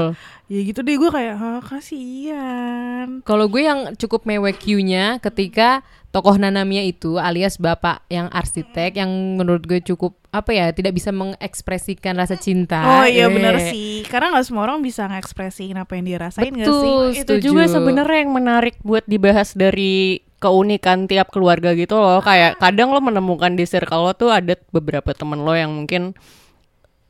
ya 0.48 0.60
gitu 0.62 0.80
deh 0.80 0.96
gue 0.96 1.10
kayak 1.10 1.34
ah, 1.36 1.62
kasihan 1.64 3.08
Kalau 3.24 3.46
gue 3.48 3.62
yang 3.62 3.80
cukup 3.96 4.24
mewek 4.24 4.62
you-nya 4.64 5.18
ketika 5.20 5.82
tokoh 6.14 6.38
Nanamiya 6.38 6.86
itu 6.86 7.18
alias 7.18 7.58
bapak 7.58 8.06
yang 8.06 8.30
arsitek 8.30 9.02
yang 9.02 9.10
menurut 9.34 9.66
gue 9.66 9.82
cukup 9.82 10.14
apa 10.30 10.54
ya 10.54 10.70
tidak 10.70 10.94
bisa 10.94 11.10
mengekspresikan 11.10 12.14
rasa 12.14 12.38
cinta. 12.38 13.02
oh 13.02 13.06
iya 13.06 13.26
Eh. 13.26 13.34
bener 13.34 13.58
sih 13.74 14.06
karena 14.06 14.30
nggak 14.30 14.46
semua 14.46 14.70
orang 14.70 14.86
bisa 14.86 15.10
ngekspresiin 15.10 15.74
apa 15.74 15.98
yang 15.98 16.06
dia 16.06 16.18
rasain 16.22 16.54
nggak 16.54 16.64
sih 16.64 16.70
Betul. 16.70 17.06
itu 17.18 17.22
setuju. 17.26 17.46
juga 17.50 17.64
sebenarnya 17.66 18.20
yang 18.22 18.32
menarik 18.32 18.78
buat 18.86 19.02
dibahas 19.04 19.58
dari 19.58 20.22
keunikan 20.38 21.10
tiap 21.10 21.34
keluarga 21.34 21.74
gitu 21.74 21.98
loh 21.98 22.22
kayak 22.22 22.62
kadang 22.62 22.94
lo 22.94 23.02
menemukan 23.02 23.58
di 23.58 23.66
circle 23.66 24.06
lo 24.06 24.14
tuh 24.14 24.30
ada 24.30 24.54
beberapa 24.70 25.18
temen 25.18 25.42
lo 25.42 25.58
yang 25.58 25.74
mungkin 25.74 26.14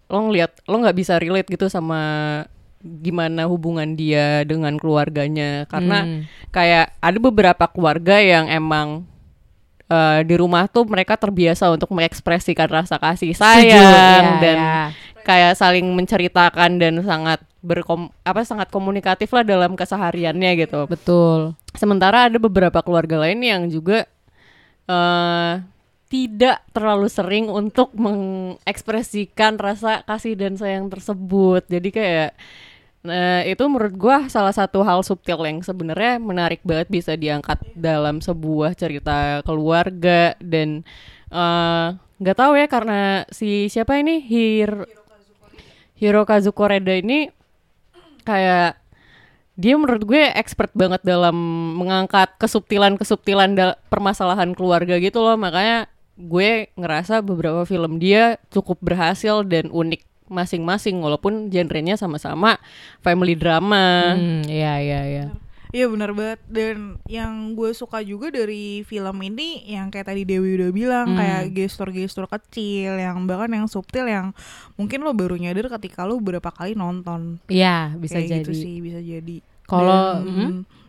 lo 0.07 0.19
ngeliat 0.29 0.63
lo 0.63 0.79
nggak 0.79 0.95
bisa 0.95 1.19
relate 1.19 1.49
gitu 1.49 1.67
sama 1.67 1.99
gimana 2.83 3.47
hubungan 3.47 3.95
dia 3.95 4.43
dengan 4.43 4.75
keluarganya 4.75 5.63
karena 5.65 6.03
Hmm. 6.03 6.19
kayak 6.51 6.91
ada 6.99 7.17
beberapa 7.17 7.65
keluarga 7.71 8.19
yang 8.19 8.51
emang 8.51 9.07
eh, 9.87 10.19
di 10.23 10.35
rumah 10.35 10.67
tuh 10.67 10.83
mereka 10.83 11.15
terbiasa 11.15 11.71
untuk 11.71 11.91
mengekspresikan 11.91 12.67
rasa 12.67 12.99
kasih 12.99 13.31
sayang 13.31 14.27
Iya, 14.27 14.41
dan 14.43 14.57
iya. 14.59 14.81
kayak 15.21 15.53
saling 15.55 15.85
menceritakan 15.87 16.75
dan 16.75 16.99
sangat 17.03 17.39
berkom 17.63 18.11
apa 18.23 18.43
sangat 18.43 18.67
komunikatif 18.67 19.31
lah 19.31 19.47
dalam 19.47 19.79
kesehariannya 19.79 20.51
gitu. 20.59 20.83
Betul. 20.87 21.55
Sementara 21.71 22.27
ada 22.27 22.35
beberapa 22.35 22.83
keluarga 22.83 23.23
lain 23.23 23.39
yang 23.39 23.61
juga 23.67 24.03
eh 24.83 25.53
tidak 26.09 26.61
terlalu 26.69 27.07
sering 27.09 27.49
untuk 27.49 27.89
mengekspresikan 27.97 29.57
rasa 29.57 30.05
kasih 30.05 30.37
dan 30.37 30.53
sayang 30.53 30.85
tersebut. 30.85 31.65
Jadi 31.65 31.89
kayak 31.89 32.31
Nah, 33.03 33.43
itu 33.43 33.59
menurut 33.67 33.95
gua 33.99 34.31
salah 34.31 34.55
satu 34.55 34.79
hal 34.87 35.03
subtil 35.03 35.43
yang 35.43 35.59
sebenarnya 35.59 36.23
menarik 36.23 36.63
banget 36.63 36.87
bisa 36.87 37.19
diangkat 37.19 37.59
dalam 37.75 38.23
sebuah 38.23 38.79
cerita 38.79 39.43
keluarga 39.43 40.39
dan 40.39 40.87
eh, 41.27 41.87
nggak 41.99 42.37
tahu 42.39 42.55
ya 42.55 42.67
karena 42.71 43.27
si 43.27 43.67
siapa 43.67 43.99
ini? 43.99 44.23
Hir 44.23 44.87
Hirokazu 45.99 46.55
Koreda 46.55 46.95
ini 46.95 47.27
kayak 48.23 48.79
dia 49.59 49.75
menurut 49.75 50.07
gue 50.07 50.23
expert 50.33 50.71
banget 50.71 51.03
dalam 51.03 51.35
mengangkat 51.77 52.39
kesubtilan-kesubtilan 52.39 53.53
permasalahan 53.91 54.55
keluarga 54.55 54.95
gitu 55.03 55.19
loh. 55.19 55.35
Makanya 55.35 55.91
gue 56.15 56.71
ngerasa 56.79 57.19
beberapa 57.19 57.67
film 57.67 57.99
dia 57.99 58.39
cukup 58.47 58.79
berhasil 58.79 59.43
dan 59.43 59.67
unik 59.69 60.12
masing-masing 60.25 60.97
walaupun 60.97 61.47
genrenya 61.47 61.93
sama-sama 61.93 62.59
family 62.99 63.33
drama. 63.33 64.13
Hmm, 64.13 64.43
iya 64.45 64.77
iya 64.77 65.01
iya. 65.05 65.25
Iya 65.69 65.89
benar 65.89 66.13
banget 66.13 66.37
dan 66.45 67.01
yang 67.09 67.57
gue 67.57 67.73
suka 67.73 67.97
juga 67.99 68.29
dari 68.29 68.83
film 68.83 69.17
ini 69.19 69.65
yang 69.65 69.89
kayak 69.89 70.05
tadi 70.05 70.21
Dewi 70.21 70.53
udah 70.53 70.69
bilang 70.69 71.07
Hmm. 71.09 71.17
kayak 71.17 71.49
gestur-gestur 71.51 72.29
kecil 72.29 72.93
yang 72.93 73.25
bahkan 73.25 73.49
yang 73.51 73.65
subtil 73.65 74.05
yang 74.05 74.37
mungkin 74.75 75.01
lo 75.01 75.11
baru 75.11 75.33
nyadar 75.33 75.73
ketika 75.73 76.05
lo 76.05 76.21
berapa 76.21 76.45
kali 76.45 76.77
nonton 76.77 77.41
Iya, 77.49 77.97
bisa 77.97 78.21
kayak 78.21 78.29
jadi. 78.29 78.37
gitu 78.45 78.51
sih 78.53 78.75
bisa 78.79 79.01
jadi 79.01 79.41
Kalau. 79.65 80.21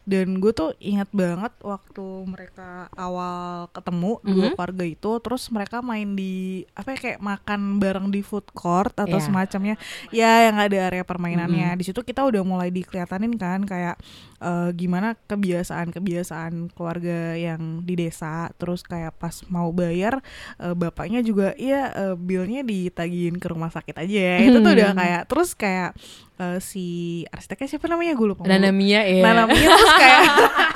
Dan 0.05 0.37
gue 0.37 0.53
tuh 0.53 0.77
ingat 0.79 1.09
banget 1.11 1.49
waktu 1.59 2.05
mereka 2.25 2.69
awal 2.93 3.67
ketemu 3.71 4.21
dua 4.23 4.47
Mhm. 4.47 4.55
keluarga 4.55 4.85
itu 4.85 5.11
terus 5.19 5.49
mereka 5.49 5.81
main 5.81 6.13
di 6.13 6.35
apa 6.73 6.93
ya 6.93 6.99
kayak 7.01 7.21
makan 7.21 7.61
bareng 7.77 8.09
di 8.09 8.21
food 8.21 8.45
court 8.51 8.93
atau 8.95 9.17
Iya. 9.17 9.25
semacamnya 9.25 9.75
ya 10.11 10.45
yang 10.45 10.57
ada 10.57 10.77
area 10.85 11.03
permainannya 11.03 11.73
di 11.75 11.83
situ 11.83 12.01
kita 12.01 12.21
udah 12.21 12.41
mulai 12.41 12.69
dikelihatanin 12.69 13.33
kan 13.35 13.63
kayak 13.63 13.97
eh, 14.39 14.71
gimana 14.73 15.17
kebiasaan-kebiasaan 15.25 16.71
keluarga 16.71 17.33
yang 17.35 17.81
di 17.81 17.97
desa 17.97 18.33
terus 18.55 18.83
kayak 18.83 19.17
pas 19.17 19.41
mau 19.49 19.71
bayar 19.71 20.21
eh, 20.59 20.75
bapaknya 20.75 21.21
juga 21.21 21.57
ya 21.57 21.89
eh, 21.91 22.15
billnya 22.15 22.61
ditagihin 22.63 23.37
ke 23.37 23.47
rumah 23.47 23.69
sakit 23.69 23.97
aja 23.97 24.19
ya 24.31 24.37
itu 24.43 24.59
tuh 24.61 24.73
udah 24.75 24.87
Hmm. 24.87 25.01
kayak 25.01 25.23
terus 25.27 25.51
kayak 25.53 25.97
eh, 26.37 26.59
si 26.59 26.87
arsiteknya 27.29 27.69
siapa 27.71 27.87
namanya 27.87 28.13
gue 28.13 28.27
lupa 28.27 28.43
Nanamiya 28.43 29.01
ya. 29.05 29.23
Nanamiya 29.23 29.69
terus 29.71 29.93
kayak 29.95 30.23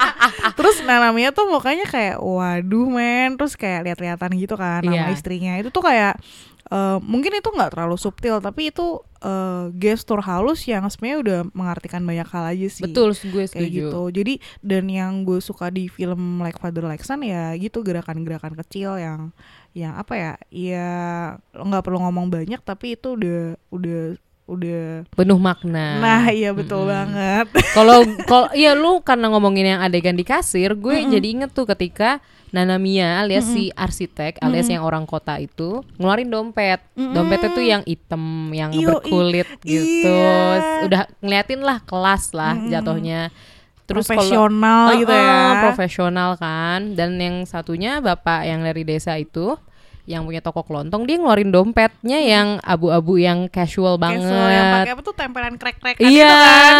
terus 0.58 0.76
Nanamiya 0.80 1.30
tuh 1.30 1.46
mukanya 1.46 1.84
kayak 1.84 2.16
waduh 2.18 2.86
men 2.86 3.34
terus 3.34 3.54
kayak 3.54 3.84
lihat-lihatan 3.84 4.30
gitu 4.36 4.54
kan 4.54 4.82
Iya. 4.82 5.04
sama 5.04 5.10
istrinya 5.10 5.52
itu 5.56 5.68
tuh 5.68 5.82
kayak 5.82 6.14
eh, 6.68 6.98
mungkin 7.00 7.32
itu 7.32 7.48
nggak 7.48 7.72
terlalu 7.72 7.96
subtil 7.96 8.38
tapi 8.38 8.70
itu 8.70 8.98
eh, 9.18 9.64
gestur 9.74 10.20
halus 10.20 10.62
yang 10.62 10.86
sebenarnya 10.86 11.18
udah 11.18 11.38
mengartikan 11.50 12.02
banyak 12.02 12.28
hal 12.28 12.44
aja 12.48 12.68
sih 12.68 12.84
Betul, 12.86 13.14
gue 13.14 13.44
kayak 13.44 13.50
setuju. 13.50 13.78
gitu 13.82 14.00
jadi 14.14 14.34
dan 14.60 14.84
yang 14.86 15.12
gue 15.22 15.38
suka 15.38 15.68
di 15.68 15.86
film 15.86 16.38
Like 16.38 16.58
Father 16.58 16.82
Like 16.82 17.02
Son 17.02 17.18
ya 17.20 17.50
gitu 17.54 17.82
gerakan-gerakan 17.82 18.54
kecil 18.56 18.94
yang 18.94 19.34
yang 19.72 19.94
apa 19.94 20.14
ya 20.14 20.32
ya 20.50 20.90
nggak 21.52 21.82
perlu 21.82 21.98
ngomong 22.00 22.28
banyak 22.28 22.58
tapi 22.60 22.94
itu 22.94 23.14
udah 23.14 23.42
udah 23.70 24.02
udah 24.48 25.04
Penuh 25.12 25.36
makna. 25.36 26.00
nah 26.00 26.24
iya 26.32 26.56
betul 26.56 26.88
banget 26.88 27.46
Kalau 27.76 28.00
kalau 28.24 28.48
iya 28.56 28.72
lu 28.72 29.04
karena 29.04 29.28
ngomongin 29.28 29.76
yang 29.76 29.80
adegan 29.84 30.16
di 30.16 30.24
kasir, 30.24 30.72
gue 30.74 31.04
jadi 31.06 31.26
inget 31.28 31.50
tuh 31.52 31.68
ketika 31.68 32.18
Nana 32.48 32.80
Mia 32.80 33.20
alias 33.20 33.44
si 33.44 33.68
arsitek 33.76 34.40
alias 34.40 34.72
yang 34.72 34.80
orang 34.80 35.04
kota 35.04 35.36
itu 35.36 35.84
ngeluarin 36.00 36.32
dompet. 36.32 36.80
Dompetnya 36.96 37.50
tuh 37.52 37.64
yang 37.64 37.82
hitam, 37.84 38.48
yang 38.56 38.72
Yoi. 38.72 38.88
berkulit 38.88 39.48
gitu. 39.60 40.08
Iya. 40.08 40.88
Udah 40.88 41.02
ngeliatin 41.20 41.60
lah 41.60 41.78
kelas 41.84 42.32
lah 42.32 42.56
jatuhnya. 42.56 43.28
Terus 43.84 44.04
profesional 44.04 44.96
gitu 44.96 45.12
Heeh, 45.12 45.24
ya 45.24 45.64
profesional 45.64 46.30
kan. 46.40 46.96
Dan 46.96 47.20
yang 47.20 47.44
satunya 47.44 48.00
bapak 48.00 48.48
yang 48.48 48.64
dari 48.64 48.84
desa 48.84 49.16
itu 49.20 49.56
yang 50.08 50.24
punya 50.24 50.40
toko 50.40 50.64
kelontong 50.64 51.04
dia 51.04 51.14
ngeluarin 51.14 51.52
dompetnya 51.52 52.16
yang 52.16 52.48
abu-abu 52.60 53.20
yang 53.20 53.44
casual 53.46 53.94
banget. 53.94 54.24
Casual 54.24 54.48
yang 54.48 54.66
pakai 54.74 54.90
apa 54.90 55.02
tuh 55.04 55.14
tempelan 55.14 55.54
krek-krek 55.54 55.96
Iya. 55.98 56.08
gitu 56.08 56.24
kan 56.32 56.72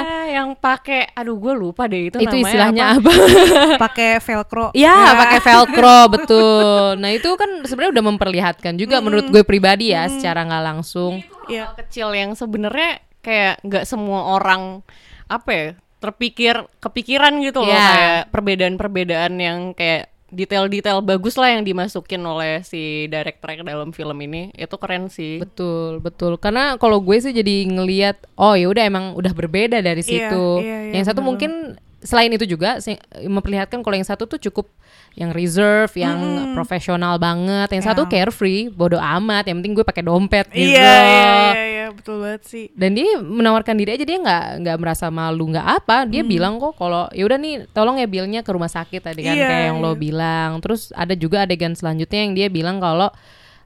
Ah, 0.00 0.24
yang 0.26 0.48
pakai 0.54 1.12
aduh 1.12 1.36
gue 1.36 1.52
lupa 1.52 1.84
deh 1.84 2.08
itu, 2.08 2.16
itu 2.16 2.24
namanya 2.26 2.40
istilahnya 2.42 2.84
apa. 2.90 2.96
apa? 2.96 3.12
pakai 3.84 4.10
velcro 4.18 4.66
Iya, 4.72 4.88
Ya. 4.96 5.12
pakai 5.14 5.40
velcro 5.42 5.98
betul. 6.08 6.66
Nah 6.96 7.10
itu 7.10 7.28
kan 7.34 7.50
sebenarnya 7.62 7.92
udah 7.92 8.04
memperlihatkan 8.08 8.72
juga 8.74 8.96
menurut 8.98 9.28
gue 9.28 9.42
pribadi 9.42 9.92
ya, 9.92 10.08
secara 10.08 10.40
nggak 10.42 10.64
langsung. 10.64 11.20
Iya. 11.44 11.66
hal 11.66 11.74
kecil 11.76 12.08
yang 12.10 12.32
sebenarnya 12.32 12.90
kayak 13.20 13.60
nggak 13.60 13.84
semua 13.84 14.32
orang 14.32 14.80
apa 15.26 15.50
ya 15.50 15.66
terpikir 15.98 16.56
kepikiran 16.78 17.36
gitu 17.42 17.60
loh 17.60 17.68
Iya. 17.68 17.90
kayak 17.90 18.22
perbedaan-perbedaan 18.32 19.32
yang 19.36 19.58
kayak 19.74 20.08
detail-detail 20.30 21.02
bagus 21.02 21.34
lah 21.34 21.50
yang 21.50 21.62
dimasukin 21.62 22.22
oleh 22.22 22.62
si 22.62 23.06
director 23.06 23.50
dalam 23.60 23.90
film 23.90 24.14
ini 24.22 24.54
itu 24.54 24.74
keren 24.78 25.10
sih 25.10 25.38
Betul, 25.38 25.98
betul. 25.98 26.38
Karena 26.38 26.78
kalau 26.78 26.98
gue 26.98 27.18
sih 27.18 27.30
jadi 27.30 27.66
ngelihat, 27.66 28.30
oh 28.34 28.54
ya 28.54 28.70
udah 28.70 28.84
emang 28.86 29.04
udah 29.14 29.34
berbeda 29.34 29.82
dari 29.82 30.00
Iya, 30.00 30.30
situ. 30.30 30.46
iya, 30.62 30.78
iya, 30.88 30.92
yang 30.94 31.04
satu 31.04 31.20
bener 31.20 31.28
mungkin 31.28 31.52
selain 32.00 32.32
itu 32.32 32.44
juga 32.44 32.80
memperlihatkan 33.20 33.80
kalau 33.80 33.92
yang 33.92 34.04
satu 34.04 34.24
tuh 34.24 34.40
cukup 34.40 34.68
yang 35.12 35.30
reserve, 35.30 35.90
yang 35.94 36.16
profesional 36.52 37.18
banget. 37.18 37.68
Yang 37.70 37.84
satu 37.86 38.02
Ya. 38.04 38.10
carefree, 38.22 38.68
bodoh 38.68 38.98
amat. 38.98 39.44
Yang 39.44 39.56
penting 39.60 39.74
gue 39.74 39.84
pakai 39.84 40.02
dompet 40.02 40.46
gitu. 40.48 40.70
iya 40.72 40.94
iya 41.02 41.30
iya 41.42 41.64
iya 41.66 41.86
betul 41.90 42.22
banget 42.22 42.42
sih 42.46 42.66
dan 42.72 42.94
dia 42.94 43.18
menawarkan 43.18 43.74
diri 43.74 43.90
aja 43.92 44.06
dia 44.06 44.14
nggak 44.16 44.44
nggak 44.62 44.76
merasa 44.78 45.10
malu 45.10 45.50
nggak 45.50 45.66
apa 45.82 46.06
dia 46.06 46.22
bilang 46.22 46.56
kok 46.56 46.78
kalau 46.78 47.10
ya 47.10 47.26
udah 47.26 47.34
nih 47.34 47.66
tolong 47.68 47.98
ya 47.98 48.06
bilnya 48.06 48.40
ke 48.40 48.50
rumah 48.50 48.70
sakit 48.70 49.02
tadi 49.02 49.20
kan 49.20 49.34
Iya, 49.34 49.44
kayak 49.44 49.64
yang 49.66 49.78
lo 49.82 49.92
iya. 49.92 49.98
bilang 49.98 50.50
terus 50.62 50.94
ada 50.94 51.12
juga 51.12 51.42
adegan 51.42 51.74
selanjutnya 51.74 52.20
yang 52.22 52.32
dia 52.32 52.46
bilang 52.46 52.78
kalau 52.78 53.10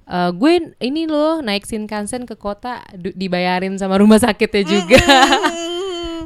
"Eh, 0.05 0.31
gue 0.33 0.53
ini 0.81 1.05
loh 1.05 1.41
naik 1.41 1.65
Shinkansen 1.65 2.25
ke 2.25 2.33
kota 2.35 2.81
dibayarin 2.97 3.77
sama 3.77 3.97
rumah 3.97 4.17
sakitnya 4.17 4.63
juga 4.65 5.01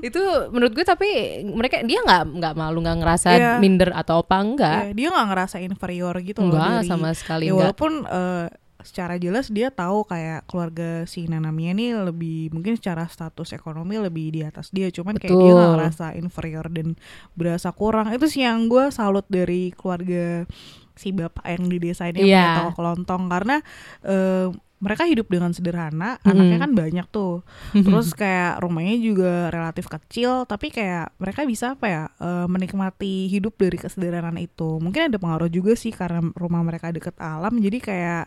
itu 0.01 0.23
menurut 0.49 0.73
gue 0.73 0.83
tapi 0.83 1.09
mereka 1.45 1.81
dia 1.81 2.01
nggak 2.01 2.23
nggak 2.35 2.55
malu 2.55 2.79
nggak 2.81 2.99
ngerasa 2.99 3.29
Iya. 3.31 3.53
minder 3.57 3.91
atau 3.91 4.21
apa 4.21 4.37
enggak 4.39 4.81
Iya, 4.85 4.95
dia 4.95 5.09
nggak 5.11 5.29
ngerasa 5.29 5.57
inferior 5.59 6.15
gitu 6.21 6.41
loh 6.41 6.55
Enggak, 6.55 6.71
dari- 6.79 6.89
sama 6.89 7.09
sekali 7.13 7.45
ya, 7.45 7.47
enggak. 7.49 7.61
walaupun 7.65 7.93
eh, 8.05 8.47
secara 8.79 9.15
jelas 9.15 9.47
dia 9.49 9.69
tahu 9.69 10.05
kayak 10.05 10.47
keluarga 10.47 11.03
si 11.05 11.27
Nanamia 11.27 11.73
ini 11.73 11.91
lebih 11.93 12.51
mungkin 12.51 12.73
secara 12.73 13.05
status 13.05 13.51
ekonomi 13.51 13.99
lebih 13.99 14.31
di 14.31 14.41
atas 14.41 14.71
dia 14.71 14.87
cuman 14.89 15.17
kayak 15.17 15.29
dia 15.31 15.51
nggak 15.51 15.59
Betul. 15.61 15.75
ngerasa 15.75 16.07
inferior 16.15 16.67
dan 16.69 16.95
berasa 17.33 17.69
kurang 17.71 18.07
itu 18.09 18.27
sih 18.29 18.43
yang 18.43 18.67
gue 18.67 18.89
salut 18.89 19.27
dari 19.27 19.75
keluarga 19.75 20.47
si 20.95 21.11
bapak 21.11 21.47
yang 21.49 21.67
di 21.67 21.79
desa 21.81 22.07
ini 22.07 22.23
Iya. 22.25 22.39
punya 22.39 22.51
toko 22.57 22.73
kelontong 22.77 23.23
karena 23.27 23.57
eh, 24.01 24.47
mereka 24.79 25.03
hidup 25.05 25.27
dengan 25.27 25.51
sederhana 25.51 26.17
Mm-mm. 26.19 26.31
anaknya 26.31 26.59
kan 26.59 26.73
banyak 26.73 27.07
tuh. 27.09 27.43
Terus 27.87 28.13
kayak 28.13 28.63
rumahnya 28.63 28.95
juga 28.97 29.33
relatif 29.49 29.87
kecil 29.87 30.43
tapi 30.45 30.71
kayak 30.71 31.13
mereka 31.17 31.43
bisa 31.43 31.75
apa 31.75 31.87
ya 31.87 32.03
eh, 32.15 32.47
menikmati 32.47 33.27
hidup 33.27 33.55
dari 33.55 33.75
kesederhanaan 33.75 34.39
itu. 34.39 34.79
Mungkin 34.79 35.11
ada 35.11 35.19
pengaruh 35.19 35.49
juga 35.49 35.75
sih 35.75 35.91
karena 35.91 36.23
rumah 36.33 36.63
mereka 36.63 36.89
deket 36.89 37.19
alam 37.19 37.59
jadi 37.59 37.79
kayak 37.79 38.25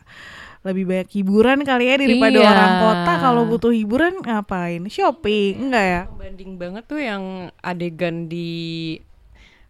lebih 0.61 0.85
banyak 0.85 1.09
hiburan 1.09 1.65
kali 1.65 1.89
ya 1.89 1.95
daripada 1.97 2.37
Iya. 2.37 2.45
orang 2.45 2.73
kota. 2.79 3.11
Kalau 3.17 3.41
butuh 3.49 3.73
hiburan 3.73 4.13
ngapain? 4.21 4.85
Shopping 4.85 5.57
enggak 5.57 5.85
ya? 5.87 6.01
Banding 6.11 6.51
banget 6.55 6.83
tuh 6.85 7.01
yang 7.01 7.23
adegan 7.59 8.29
di 8.29 8.49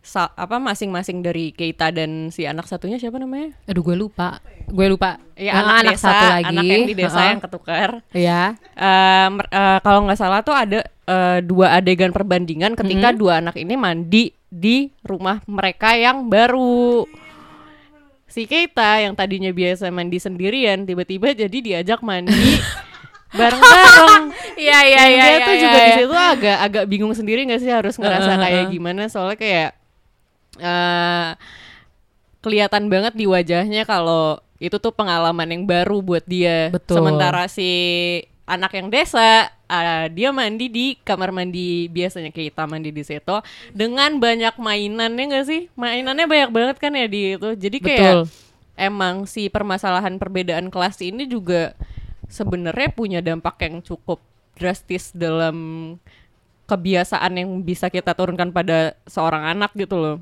sa- 0.02 0.34
apa 0.34 0.58
masing-masing 0.58 1.22
dari 1.22 1.54
Keita 1.54 1.94
dan 1.94 2.34
si 2.34 2.44
anak 2.44 2.66
satunya 2.66 2.98
siapa 2.98 3.22
namanya 3.22 3.54
aduh 3.64 3.86
gue 3.86 3.94
lupa 3.94 4.42
gue 4.66 4.88
lupa 4.90 5.22
Iya 5.38 5.58
Ah, 5.58 5.78
anak, 5.78 5.94
desa, 5.94 6.06
satu 6.10 6.26
lagi 6.28 6.46
anak 6.54 6.64
yang 6.66 6.84
di 6.86 6.96
desa 6.96 7.18
Heeh. 7.18 7.30
yang 7.30 7.42
ketukar 7.42 7.90
Iya. 8.12 8.42
Eh, 8.74 9.28
mer- 9.30 9.50
eh, 9.50 9.80
kalau 9.82 10.00
nggak 10.06 10.18
salah 10.18 10.42
tuh 10.42 10.54
ada 10.54 10.80
eh, 10.86 11.40
dua 11.42 11.78
adegan 11.78 12.10
perbandingan 12.10 12.74
ketika 12.74 13.10
dua 13.12 13.42
anak 13.42 13.58
ini 13.58 13.74
mandi 13.74 14.30
di 14.48 14.90
rumah 15.02 15.40
mereka 15.46 15.94
yang 15.94 16.28
baru. 16.28 17.06
Si 18.26 18.46
Keita 18.46 19.02
yang 19.02 19.14
tadinya 19.14 19.50
biasa 19.50 19.90
mandi 19.90 20.16
sendirian 20.16 20.86
tiba-tiba 20.86 21.34
jadi 21.34 21.58
diajak 21.58 22.00
mandi 22.00 22.58
bareng-bareng. 23.38 24.26
Iya 24.56 24.80
iya 24.84 25.04
iya. 25.08 25.24
dia 25.24 25.32
iya, 25.32 25.38
tuh 25.42 25.56
iya, 25.56 25.62
juga 25.62 25.78
di 25.78 25.84
iya. 25.84 25.98
situ 26.00 26.16
agak 26.16 26.58
agak 26.62 26.84
bingung 26.86 27.14
sendiri 27.14 27.44
nggak 27.44 27.60
sih 27.60 27.72
harus 27.72 27.96
ngerasa 27.98 28.32
Heeh, 28.32 28.42
kayak 28.42 28.66
gimana 28.70 29.02
soalnya 29.08 29.38
kayak 29.38 29.70
eh 30.62 31.34
kelihatan 32.42 32.90
banget 32.90 33.14
di 33.14 33.26
wajahnya 33.30 33.86
kalau 33.86 34.42
itu 34.62 34.78
tuh 34.78 34.94
pengalaman 34.94 35.50
yang 35.50 35.64
baru 35.66 36.06
buat 36.06 36.26
dia. 36.26 36.70
Betul. 36.70 37.02
Sementara 37.02 37.50
si 37.50 37.70
anak 38.46 38.78
yang 38.78 38.94
desa 38.94 39.50
eh, 39.70 40.06
dia 40.14 40.30
mandi 40.30 40.68
di 40.70 40.86
kamar 41.02 41.34
mandi 41.34 41.88
biasanya 41.88 42.30
kita 42.30 42.68
mandi 42.68 42.92
di 42.92 43.02
situ 43.06 43.40
dengan 43.74 44.22
banyak 44.22 44.58
mainannya 44.62 45.26
nggak 45.34 45.46
sih? 45.50 45.62
Mainannya 45.74 46.30
banyak 46.30 46.50
banget 46.54 46.78
kan 46.78 46.94
ya 46.94 47.08
di 47.10 47.38
itu. 47.38 47.50
Jadi 47.58 47.78
kayak 47.82 48.02
Betul. 48.02 48.22
emang 48.78 49.26
si 49.26 49.50
permasalahan 49.50 50.22
perbedaan 50.22 50.70
kelas 50.70 51.02
ini 51.02 51.26
juga 51.26 51.74
sebenarnya 52.30 52.90
punya 52.94 53.20
dampak 53.20 53.66
yang 53.66 53.82
cukup 53.82 54.22
drastis 54.54 55.10
dalam 55.10 55.98
kebiasaan 56.70 57.34
yang 57.36 57.50
bisa 57.66 57.90
kita 57.90 58.14
turunkan 58.14 58.54
pada 58.54 58.94
seorang 59.10 59.58
anak 59.58 59.74
gitu 59.74 59.98
loh. 59.98 60.18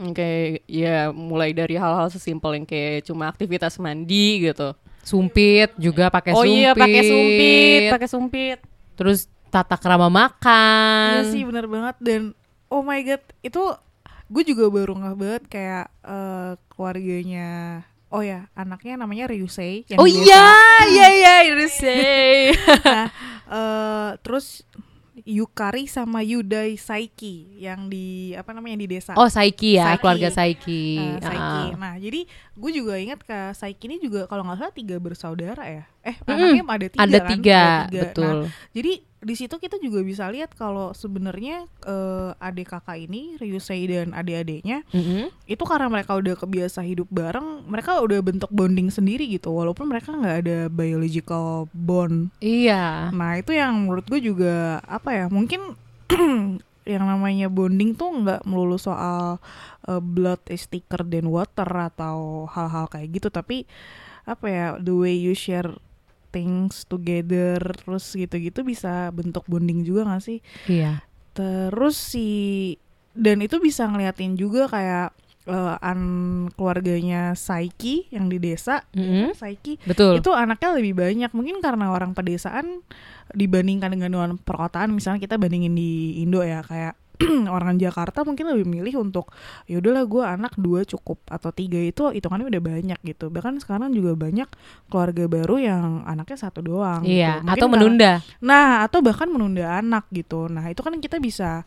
Kayak 0.00 0.64
ya 0.64 1.12
mulai 1.12 1.52
dari 1.52 1.76
hal-hal 1.76 2.08
sesimpel 2.08 2.56
yang 2.56 2.64
kayak 2.64 3.04
cuma 3.04 3.28
aktivitas 3.28 3.76
mandi 3.76 4.48
gitu. 4.48 4.72
Sumpit 5.04 5.76
juga 5.76 6.08
pakai 6.08 6.32
oh 6.32 6.44
sumpit. 6.44 6.56
iya 6.56 6.70
pakai 6.72 7.02
sumpit, 7.04 7.80
pakai 7.92 8.08
sumpit. 8.08 8.58
Terus 8.96 9.18
tata 9.52 9.76
krama 9.76 10.08
makan. 10.08 11.20
Iya 11.20 11.22
sih 11.28 11.42
bener 11.44 11.68
banget 11.68 11.96
dan 12.00 12.22
oh 12.72 12.80
my 12.80 13.00
god 13.02 13.22
itu 13.42 13.62
gue 14.30 14.42
juga 14.46 14.70
baru 14.70 14.94
nggak 14.94 15.16
banget 15.18 15.42
kayak 15.50 15.86
eh, 16.06 16.52
keluarganya 16.70 17.82
oh 18.10 18.22
ya 18.22 18.46
anaknya 18.54 18.94
namanya 18.98 19.26
Ryusei 19.30 19.82
yang 19.90 19.98
Oh 19.98 20.06
di 20.06 20.14
desa. 20.14 20.26
iya, 20.26 20.46
iya 20.86 21.08
iya, 21.14 21.34
Irisei. 21.50 22.54
Nah, 22.86 23.08
eh, 23.50 24.10
terus 24.22 24.62
Yukari 25.26 25.90
sama 25.90 26.22
Yudai 26.22 26.78
Saiki 26.78 27.58
yang 27.58 27.90
di 27.90 28.32
apa 28.38 28.54
namanya 28.54 28.78
di 28.80 28.86
desa. 28.86 29.12
Oh 29.18 29.26
Saiki 29.26 29.76
ya, 29.76 29.92
Saiki. 29.94 30.00
keluarga 30.00 30.28
Saiki. 30.30 30.82
Eh, 30.96 31.18
Saiki. 31.20 31.62
Ah. 31.66 31.76
Nah, 31.76 31.94
jadi 31.98 32.20
gue 32.56 32.70
juga 32.72 32.94
ingat 32.96 33.20
ke 33.26 33.38
Saiki 33.52 33.84
ini 33.90 33.96
juga 33.98 34.24
kalau 34.30 34.46
nggak 34.46 34.58
salah 34.62 34.74
tiga 34.74 34.96
bersaudara 35.02 35.64
ya. 35.66 35.84
Eh, 36.00 36.16
Mm-mm. 36.24 36.62
anaknya 36.62 36.62
ada 36.64 36.86
tiga 36.88 37.02
Ada 37.04 37.18
kan? 37.18 37.28
tiga, 37.34 37.62
Ada 37.66 38.00
betul. 38.06 38.36
Nah, 38.46 38.48
jadi 38.72 38.92
di 39.20 39.36
situ 39.36 39.60
kita 39.60 39.76
juga 39.76 40.00
bisa 40.00 40.32
lihat 40.32 40.56
kalau 40.56 40.96
sebenarnya 40.96 41.68
eh, 41.84 42.32
adik 42.40 42.72
kakak 42.72 43.04
ini 43.04 43.36
Ryusei 43.36 43.84
dan 43.84 44.16
adik-adiknya 44.16 44.80
Mm-mm. 44.96 45.28
itu 45.44 45.60
karena 45.68 45.92
mereka 45.92 46.16
udah 46.16 46.34
kebiasa 46.40 46.80
hidup 46.80 47.04
bareng, 47.12 47.68
mereka 47.68 48.00
udah 48.00 48.16
bentuk 48.24 48.48
bonding 48.48 48.88
sendiri 48.88 49.28
gitu, 49.28 49.52
walaupun 49.52 49.92
mereka 49.92 50.16
nggak 50.16 50.36
ada 50.40 50.58
biological 50.72 51.68
bond. 51.76 52.32
Iya. 52.40 53.12
Nah 53.12 53.36
itu 53.36 53.52
yang 53.52 53.76
menurut 53.84 54.08
gue 54.08 54.20
juga 54.24 54.80
apa 54.88 55.12
ya 55.12 55.26
mungkin 55.28 55.76
yang 56.88 57.04
namanya 57.04 57.52
bonding 57.52 57.92
tuh 57.92 58.24
nggak 58.24 58.48
melulu 58.48 58.80
soal 58.80 59.36
uh, 59.84 60.00
blood 60.00 60.40
is 60.48 60.64
thicker 60.64 61.04
than 61.04 61.28
water 61.28 61.68
atau 61.68 62.48
hal-hal 62.48 62.88
kayak 62.88 63.20
gitu 63.20 63.28
tapi 63.28 63.68
apa 64.24 64.46
ya 64.48 64.66
the 64.80 64.94
way 64.96 65.14
you 65.14 65.36
share 65.36 65.70
things 66.30 66.82
together 66.84 67.58
terus 67.76 68.10
gitu-gitu 68.10 68.62
bisa 68.62 69.10
bentuk 69.10 69.44
bonding 69.44 69.82
juga 69.82 70.06
gak 70.08 70.22
sih 70.22 70.38
Iya. 70.64 71.02
terus 71.30 71.94
si 71.94 72.28
dan 73.12 73.42
itu 73.42 73.58
bisa 73.58 73.84
ngeliatin 73.84 74.34
juga 74.34 74.66
kayak 74.66 75.10
uh, 75.46 75.76
an 75.82 76.00
keluarganya 76.54 77.34
Saiki 77.34 78.06
yang 78.08 78.30
di 78.30 78.38
desa 78.38 78.86
Mm-mm. 78.94 79.34
Saiki 79.34 79.82
Betul. 79.82 80.22
itu 80.22 80.30
anaknya 80.30 80.78
lebih 80.78 80.94
banyak 80.96 81.30
mungkin 81.30 81.58
karena 81.58 81.90
orang 81.90 82.14
pedesaan 82.14 82.86
dibandingkan 83.30 83.90
dengan 83.90 84.14
orang 84.16 84.34
perkotaan 84.36 84.90
misalnya 84.90 85.22
kita 85.22 85.38
bandingin 85.38 85.74
di 85.74 86.22
Indo 86.22 86.42
ya 86.42 86.62
kayak 86.62 86.94
orang 87.50 87.76
Jakarta 87.76 88.24
mungkin 88.24 88.48
lebih 88.48 88.66
milih 88.66 88.94
untuk 88.98 89.30
ya 89.64 89.78
udahlah 89.78 90.04
gue 90.04 90.22
anak 90.24 90.52
dua 90.56 90.82
cukup 90.82 91.20
atau 91.28 91.52
tiga 91.52 91.76
itu 91.76 92.08
hitungannya 92.08 92.48
udah 92.48 92.62
banyak 92.62 92.98
gitu 93.04 93.28
bahkan 93.28 93.56
sekarang 93.56 93.92
juga 93.92 94.16
banyak 94.16 94.48
keluarga 94.88 95.24
baru 95.26 95.56
yang 95.56 95.84
anaknya 96.04 96.38
satu 96.40 96.60
doang 96.60 97.02
Iya, 97.04 97.38
gitu. 97.38 97.44
Mungkin 97.44 97.52
atau 97.52 97.66
karena- 97.66 97.74
menunda. 97.76 98.12
Nah, 98.40 98.66
atau 98.82 98.98
bahkan 99.00 99.28
menunda 99.28 99.64
anak 99.70 100.04
gitu. 100.10 100.48
Nah, 100.48 100.66
itu 100.66 100.80
kan 100.80 100.96
kita 100.96 101.16
bisa 101.18 101.62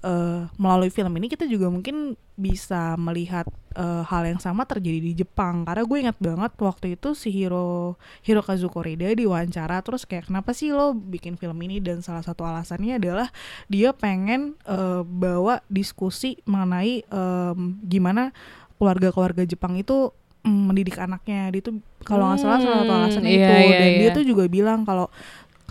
eh, 0.00 0.40
melalui 0.56 0.88
film 0.88 1.12
ini 1.14 1.26
kita 1.26 1.44
juga 1.44 1.68
mungkin 1.68 2.14
bisa 2.32 2.96
melihat 2.96 3.44
eh, 3.76 4.02
hal 4.08 4.24
yang 4.24 4.40
sama 4.40 4.64
terjadi 4.64 5.00
di 5.00 5.12
Jepang. 5.12 5.68
Karena 5.68 5.84
gue 5.84 5.98
ingat 6.00 6.18
banget 6.18 6.52
waktu 6.58 6.96
itu 6.96 7.12
si 7.12 7.28
Hiro 7.28 8.00
Hirokazu 8.24 8.72
Korida 8.72 9.08
diwawancara 9.12 9.84
terus 9.84 10.08
kayak 10.08 10.32
kenapa 10.32 10.56
sih 10.56 10.72
lo 10.72 10.96
bikin 10.96 11.36
film 11.36 11.56
ini 11.62 11.78
dan 11.78 12.00
salah 12.00 12.24
satu 12.24 12.44
alasannya 12.44 12.96
adalah 12.96 13.28
dia 13.68 13.92
pengen 13.92 14.56
eh, 14.64 15.02
bawa 15.04 15.60
diskusi 15.68 16.40
mengenai 16.48 17.04
em, 17.06 17.58
gimana 17.84 18.32
keluarga-keluarga 18.80 19.46
Jepang 19.46 19.78
itu 19.78 20.10
mm, 20.42 20.62
mendidik 20.72 20.96
anaknya. 20.98 21.52
Dia 21.54 21.62
tuh 21.62 21.78
kalau 22.02 22.26
nggak 22.32 22.40
salah 22.42 22.58
salah 22.58 22.78
satu 22.82 22.92
Hmm, 22.92 22.98
alasan 23.06 23.24
iya, 23.28 23.34
itu 23.38 23.54
iya, 23.70 23.78
dan 23.78 23.90
dia 23.94 24.02
iya. 24.10 24.16
tuh 24.16 24.24
juga 24.26 24.44
bilang 24.50 24.82
kalau 24.82 25.06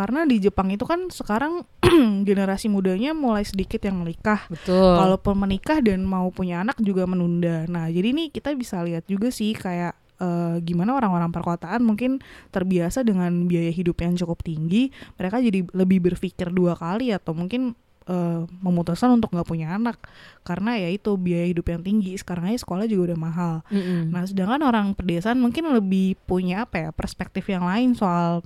karena 0.02 0.26
di 0.26 0.42
Jepang 0.42 0.74
itu 0.74 0.82
kan 0.82 1.14
sekarang 1.14 1.62
generasi 2.28 2.74
mudanya 2.74 3.14
mulai 3.14 3.46
sedikit 3.46 3.86
yang 3.86 4.02
menikah. 4.02 4.50
Betul. 4.50 4.98
Kalaupun 4.98 5.38
menikah 5.38 5.78
dan 5.78 6.02
mau 6.02 6.34
punya 6.34 6.66
anak 6.66 6.82
juga 6.82 7.06
menunda. 7.06 7.70
Nah, 7.70 7.86
jadi 7.86 8.10
nih 8.10 8.34
kita 8.34 8.58
bisa 8.58 8.82
lihat 8.82 9.06
juga 9.06 9.30
sih 9.30 9.54
kayak 9.54 9.94
eh, 10.18 10.56
gimana 10.66 10.98
orang-orang 10.98 11.30
perkotaan 11.30 11.86
mungkin 11.86 12.18
terbiasa 12.50 13.06
dengan 13.06 13.46
biaya 13.46 13.70
hidup 13.70 14.02
yang 14.02 14.18
cukup 14.18 14.42
tinggi, 14.42 14.90
mereka 15.22 15.38
jadi 15.38 15.70
lebih 15.70 16.02
berpikir 16.10 16.50
dua 16.50 16.74
kali 16.74 17.14
atau 17.14 17.38
mungkin 17.38 17.78
eh, 18.10 18.42
memutuskan 18.66 19.22
untuk 19.22 19.38
nggak 19.38 19.46
punya 19.46 19.78
anak 19.78 20.02
karena 20.42 20.82
ya 20.82 20.90
itu 20.90 21.14
biaya 21.14 21.46
hidup 21.46 21.78
yang 21.78 21.86
tinggi. 21.86 22.18
Sekarang 22.18 22.50
aja 22.50 22.58
sekolah 22.58 22.90
juga 22.90 23.14
udah 23.14 23.20
mahal. 23.22 23.56
Mm-mm. 23.70 24.10
Nah, 24.10 24.26
sedangkan 24.26 24.66
orang 24.66 24.98
pedesaan 24.98 25.38
mungkin 25.38 25.70
lebih 25.70 26.18
punya 26.26 26.66
apa 26.66 26.90
ya 26.90 26.90
perspektif 26.90 27.46
yang 27.54 27.70
lain 27.70 27.94
soal 27.94 28.42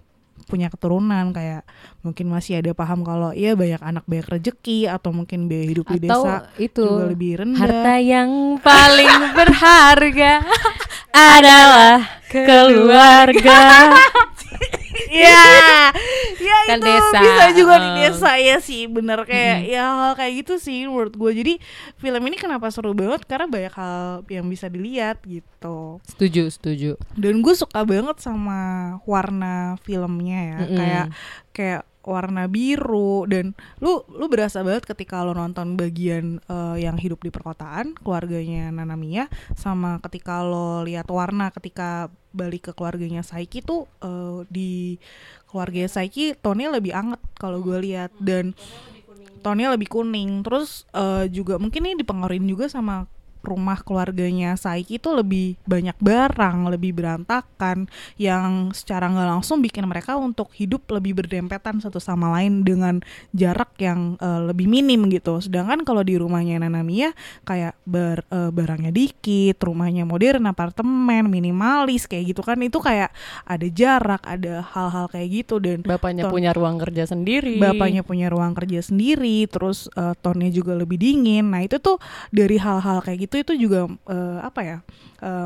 punya 0.46 0.70
keturunan 0.70 1.34
kayak 1.34 1.66
mungkin 2.06 2.30
masih 2.30 2.62
ada 2.62 2.72
paham 2.78 3.02
kalau 3.02 3.34
iya 3.34 3.58
banyak 3.58 3.82
anak 3.82 4.06
banyak 4.06 4.30
rezeki 4.30 4.86
atau 4.88 5.10
mungkin 5.10 5.50
biaya 5.50 5.66
hidup 5.74 5.86
di 5.90 6.06
atau 6.06 6.24
desa 6.24 6.36
itu 6.62 6.86
juga 6.86 7.06
lebih 7.10 7.32
rendah. 7.42 7.60
harta 7.60 7.96
yang 7.98 8.62
paling 8.62 9.14
berharga 9.34 10.34
adalah 11.36 12.00
keluarga. 12.30 13.60
Iya, 15.12 15.92
ya 16.40 16.58
Kan 16.66 16.80
itu 16.80 16.88
desa, 16.88 17.20
bisa 17.22 17.46
juga 17.54 17.76
di 17.80 17.90
desa 18.00 18.32
ya 18.40 18.58
sih, 18.64 18.88
bener 18.88 19.24
kayak 19.28 19.68
ya 19.68 19.84
hal 19.86 20.14
kayak 20.16 20.34
gitu 20.46 20.54
sih 20.60 20.88
menurut 20.88 21.14
gue. 21.14 21.32
Jadi 21.36 21.54
film 22.00 22.22
ini 22.28 22.36
kenapa 22.40 22.72
seru 22.72 22.96
banget 22.96 23.28
karena 23.28 23.48
banyak 23.48 23.74
hal 23.76 24.24
yang 24.32 24.48
bisa 24.48 24.72
dilihat 24.72 25.22
gitu. 25.28 26.00
setuju, 26.08 26.48
setuju. 26.52 26.92
Dan 27.16 27.44
gue 27.44 27.54
suka 27.54 27.84
banget 27.84 28.18
sama 28.24 28.60
warna 29.04 29.76
filmnya 29.84 30.40
ya, 30.42 30.60
Mm-mm. 30.64 30.78
kayak 30.78 31.06
kayak 31.56 31.82
warna 32.06 32.46
biru 32.46 33.26
dan 33.26 33.58
lu 33.82 34.06
lu 34.14 34.30
berasa 34.30 34.62
banget 34.62 34.86
ketika 34.86 35.26
lo 35.26 35.34
nonton 35.34 35.74
bagian 35.76 36.40
eh, 36.46 36.78
yang 36.86 36.96
hidup 36.96 37.26
di 37.26 37.34
perkotaan 37.34 37.98
keluarganya 37.98 38.70
Nanamiya 38.70 39.28
sama 39.58 39.98
ketika 40.06 40.46
lo 40.46 40.86
lihat 40.86 41.10
warna 41.10 41.50
ketika 41.50 42.14
balik 42.36 42.70
ke 42.70 42.72
keluarganya 42.76 43.24
Saiki 43.24 43.64
tuh 43.64 43.88
eh, 44.04 44.44
di 44.52 45.00
keluarganya 45.50 45.88
Saiki 45.88 46.36
tonnya 46.36 46.68
lebih 46.76 46.92
anget 46.92 47.24
kalau 47.40 47.64
gue 47.64 47.80
lihat. 47.80 48.12
Dan 48.20 48.52
tonnya 49.40 49.72
lebih 49.72 49.88
kuning. 49.88 50.44
Terus 50.44 50.84
eh, 50.92 51.32
juga 51.32 51.56
mungkin 51.56 51.88
ini 51.88 51.96
dipengaruhi 52.04 52.44
juga 52.44 52.68
sama 52.68 53.08
rumah 53.46 53.80
keluarganya 53.80 54.58
Saiki 54.58 54.98
itu 54.98 55.14
lebih 55.14 55.56
banyak 55.64 55.96
barang, 55.98 56.68
lebih 56.68 56.98
berantakan 56.98 57.86
yang 58.18 58.74
secara 58.74 59.06
nggak 59.08 59.30
langsung 59.30 59.62
bikin 59.62 59.86
mereka 59.86 60.18
untuk 60.18 60.50
hidup 60.54 60.90
lebih 60.90 61.14
berdempetan 61.16 61.78
satu 61.78 62.02
sama 62.02 62.34
lain 62.34 62.66
dengan 62.66 63.00
jarak 63.32 63.78
yang 63.78 64.18
eh, 64.18 64.42
lebih 64.50 64.66
minim 64.66 65.06
gitu. 65.08 65.40
Sedangkan 65.40 65.86
kalau 65.86 66.02
di 66.02 66.18
rumahnya 66.18 66.58
Nanamiya 66.58 67.14
kayak 67.44 67.78
bar, 67.86 68.26
eh, 68.26 68.50
barangnya 68.50 68.90
dikit, 68.90 69.62
rumahnya 69.62 70.04
modern, 70.04 70.46
apartemen, 70.46 71.30
minimalis 71.30 72.10
kayak 72.10 72.34
gitu 72.34 72.42
kan 72.42 72.58
itu 72.60 72.80
kayak 72.80 73.14
ada 73.44 73.68
jarak, 73.70 74.24
ada 74.26 74.66
hal-hal 74.66 75.06
kayak 75.08 75.30
gitu 75.44 75.62
dan 75.62 75.86
Bapaknya 75.86 76.26
Ton- 76.26 76.34
punya 76.34 76.52
ruang 76.52 76.78
kerja 76.80 77.04
sendiri. 77.06 77.58
bapaknya 77.62 78.02
punya 78.02 78.28
ruang 78.28 78.56
kerja 78.56 78.82
sendiri 78.82 79.46
terus 79.46 79.86
eh, 79.94 80.16
tonnya 80.20 80.50
juga 80.50 80.74
lebih 80.74 80.98
dingin 80.98 81.52
nah 81.52 81.62
itu 81.62 81.78
tuh 81.78 82.00
dari 82.32 82.58
hal-hal 82.58 83.04
kayak 83.04 83.28
gitu 83.28 83.35
itu 83.36 83.54
juga 83.58 83.86
eh, 84.08 84.40
apa 84.40 84.62
ya 84.64 84.78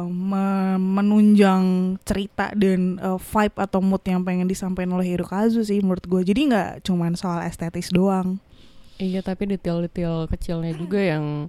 me- 0.05 0.77
menunjang 0.79 1.63
cerita 2.03 2.51
dan 2.53 2.97
eh, 2.97 3.19
vibe 3.19 3.55
atau 3.57 3.79
mood 3.79 4.03
yang 4.03 4.21
pengen 4.21 4.45
disampaikan 4.45 4.93
oleh 4.93 5.13
Hirokazu 5.13 5.61
sih 5.61 5.79
menurut 5.79 6.03
gue 6.03 6.21
jadi 6.25 6.41
nggak 6.49 6.69
cuman 6.85 7.13
soal 7.15 7.41
estetis 7.43 7.89
doang. 7.89 8.37
Iya 8.99 9.23
tapi 9.23 9.47
detail-detail 9.47 10.27
kecilnya 10.27 10.75
juga 10.75 10.99
yang 10.99 11.47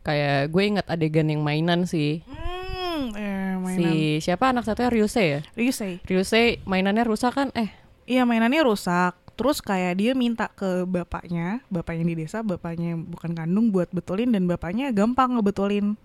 kayak 0.00 0.52
gue 0.52 0.62
ingat 0.64 0.86
adegan 0.88 1.28
yang 1.28 1.40
mainan 1.40 1.88
sih. 1.88 2.20
hmm, 2.28 3.16
eh, 3.16 3.54
mainan. 3.56 3.92
Si 3.92 4.20
siapa 4.20 4.52
anak 4.52 4.68
satunya? 4.68 4.92
Ryusei 4.92 5.26
ya? 5.28 5.40
Ryusei. 5.56 6.00
Ryusei 6.04 6.60
mainannya 6.68 7.04
rusak 7.08 7.32
kan? 7.32 7.48
Eh. 7.56 7.72
Iya 8.04 8.28
mainannya 8.28 8.66
rusak 8.66 9.16
terus 9.40 9.64
kayak 9.64 9.96
dia 9.96 10.12
minta 10.12 10.52
ke 10.52 10.84
bapaknya 10.84 11.64
bapaknya 11.72 12.04
di 12.04 12.14
desa 12.20 12.44
bapaknya 12.44 12.92
bukan 12.92 13.32
kandung 13.32 13.72
buat 13.72 13.88
betulin 13.88 14.28
dan 14.28 14.44
bapaknya 14.44 14.92
gampang 14.92 15.32
ngebetulin 15.32 15.96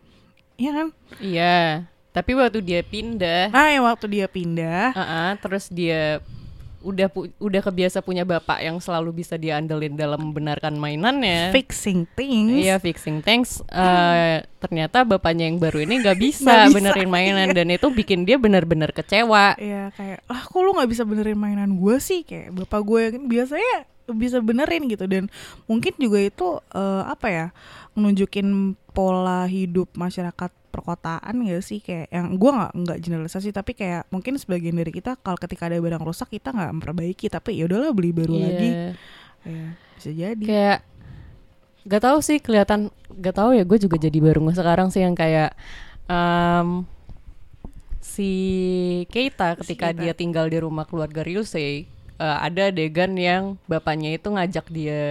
Iya 0.56 0.71
kan? 0.71 0.88
iya. 1.19 1.84
Tapi 2.15 2.32
waktu 2.32 2.63
dia 2.63 2.80
pindah, 2.80 3.52
Nah, 3.52 3.76
yang 3.76 3.84
waktu 3.84 4.08
dia 4.08 4.24
pindah, 4.32 4.95
ah, 4.95 5.36
terus 5.36 5.67
dia 5.67 6.24
udah 6.86 7.08
pu- 7.10 7.34
udah 7.41 7.62
kebiasa 7.65 8.06
punya 8.06 8.21
bapak 8.21 8.62
yang 8.62 8.78
selalu 8.78 9.26
bisa 9.26 9.36
dia 9.41 9.58
andelin 9.58 9.98
dalam 9.98 10.21
membenarkan 10.30 10.78
mainannya. 10.78 11.50
fixing 11.50 12.06
things. 12.13 12.62
Iya 12.62 12.78
fixing 12.78 13.26
things. 13.26 13.65
Eh, 13.74 14.45
ternyata 14.62 15.02
bapaknya 15.02 15.50
yang 15.50 15.58
baru 15.58 15.82
ini 15.82 16.06
nggak 16.06 16.19
bisa, 16.30 16.69
bisa, 16.69 16.76
benerin 16.78 17.10
mainan 17.10 17.50
dan 17.52 17.67
itu 17.74 17.89
bikin 17.89 18.24
dia 18.30 18.38
benar-benar 18.38 18.93
kecewa. 18.93 19.58
Iya, 19.58 19.89
kayak, 19.98 20.21
ah 20.30 20.45
kok 20.45 20.62
lu 20.62 20.78
nggak 20.78 20.89
bisa 20.93 21.04
benerin 21.04 21.38
mainan 21.41 21.74
gue 21.74 21.95
sih? 21.98 22.21
Kayak 22.21 22.54
bapak 22.54 22.82
gue 22.86 23.00
yang 23.10 23.26
biasanya 23.26 23.89
bisa 24.13 24.38
benerin 24.38 24.86
gitu 24.86 25.10
dan 25.10 25.26
mungkin 25.65 25.98
juga 25.98 26.21
itu 26.21 26.62
eh, 26.78 27.04
apa 27.10 27.28
ya 27.34 27.45
nunjukin 27.98 28.78
pola 28.93 29.50
hidup 29.50 29.89
masyarakat 29.98 30.52
perkotaan 30.76 31.36
ya 31.42 31.58
sih 31.60 31.80
kayak 31.80 32.12
yang 32.12 32.36
gue 32.36 32.52
nggak 32.52 32.72
nggak 32.76 32.98
generalisasi 33.00 33.50
tapi 33.50 33.72
kayak 33.72 34.12
mungkin 34.12 34.36
sebagian 34.36 34.76
dari 34.76 34.92
kita 34.92 35.16
kalau 35.18 35.40
ketika 35.40 35.66
ada 35.66 35.80
barang 35.80 36.04
rusak 36.04 36.28
kita 36.30 36.52
nggak 36.52 36.72
memperbaiki 36.76 37.32
tapi 37.32 37.56
ya 37.56 37.66
udahlah 37.66 37.96
beli 37.96 38.12
baru 38.12 38.36
Iya. 38.36 38.44
lagi 38.44 38.70
ya 39.46 39.66
bisa 39.96 40.12
jadi 40.12 40.44
Kayak 40.44 40.80
gak 41.86 42.02
tahu 42.02 42.18
sih 42.20 42.38
kelihatan 42.38 42.90
gak 43.16 43.36
tahu 43.38 43.54
ya 43.54 43.64
gue 43.64 43.78
juga 43.78 43.96
jadi 43.96 44.18
baru 44.18 44.42
nggak 44.44 44.58
sekarang 44.58 44.88
sih 44.90 45.06
yang 45.06 45.14
kayak 45.14 45.54
em, 46.06 46.84
si 48.02 48.30
Keita 49.08 49.54
ketika 49.62 49.94
Keita. 49.94 50.02
dia 50.02 50.14
tinggal 50.14 50.46
di 50.46 50.58
rumah 50.58 50.86
keluarga 50.86 51.22
Ryusei 51.22 51.86
eh, 52.17 52.38
ada 52.41 52.67
adegan 52.67 53.12
yang 53.13 53.43
bapaknya 53.63 54.13
itu 54.13 54.28
ngajak 54.28 54.65
dia 54.67 55.04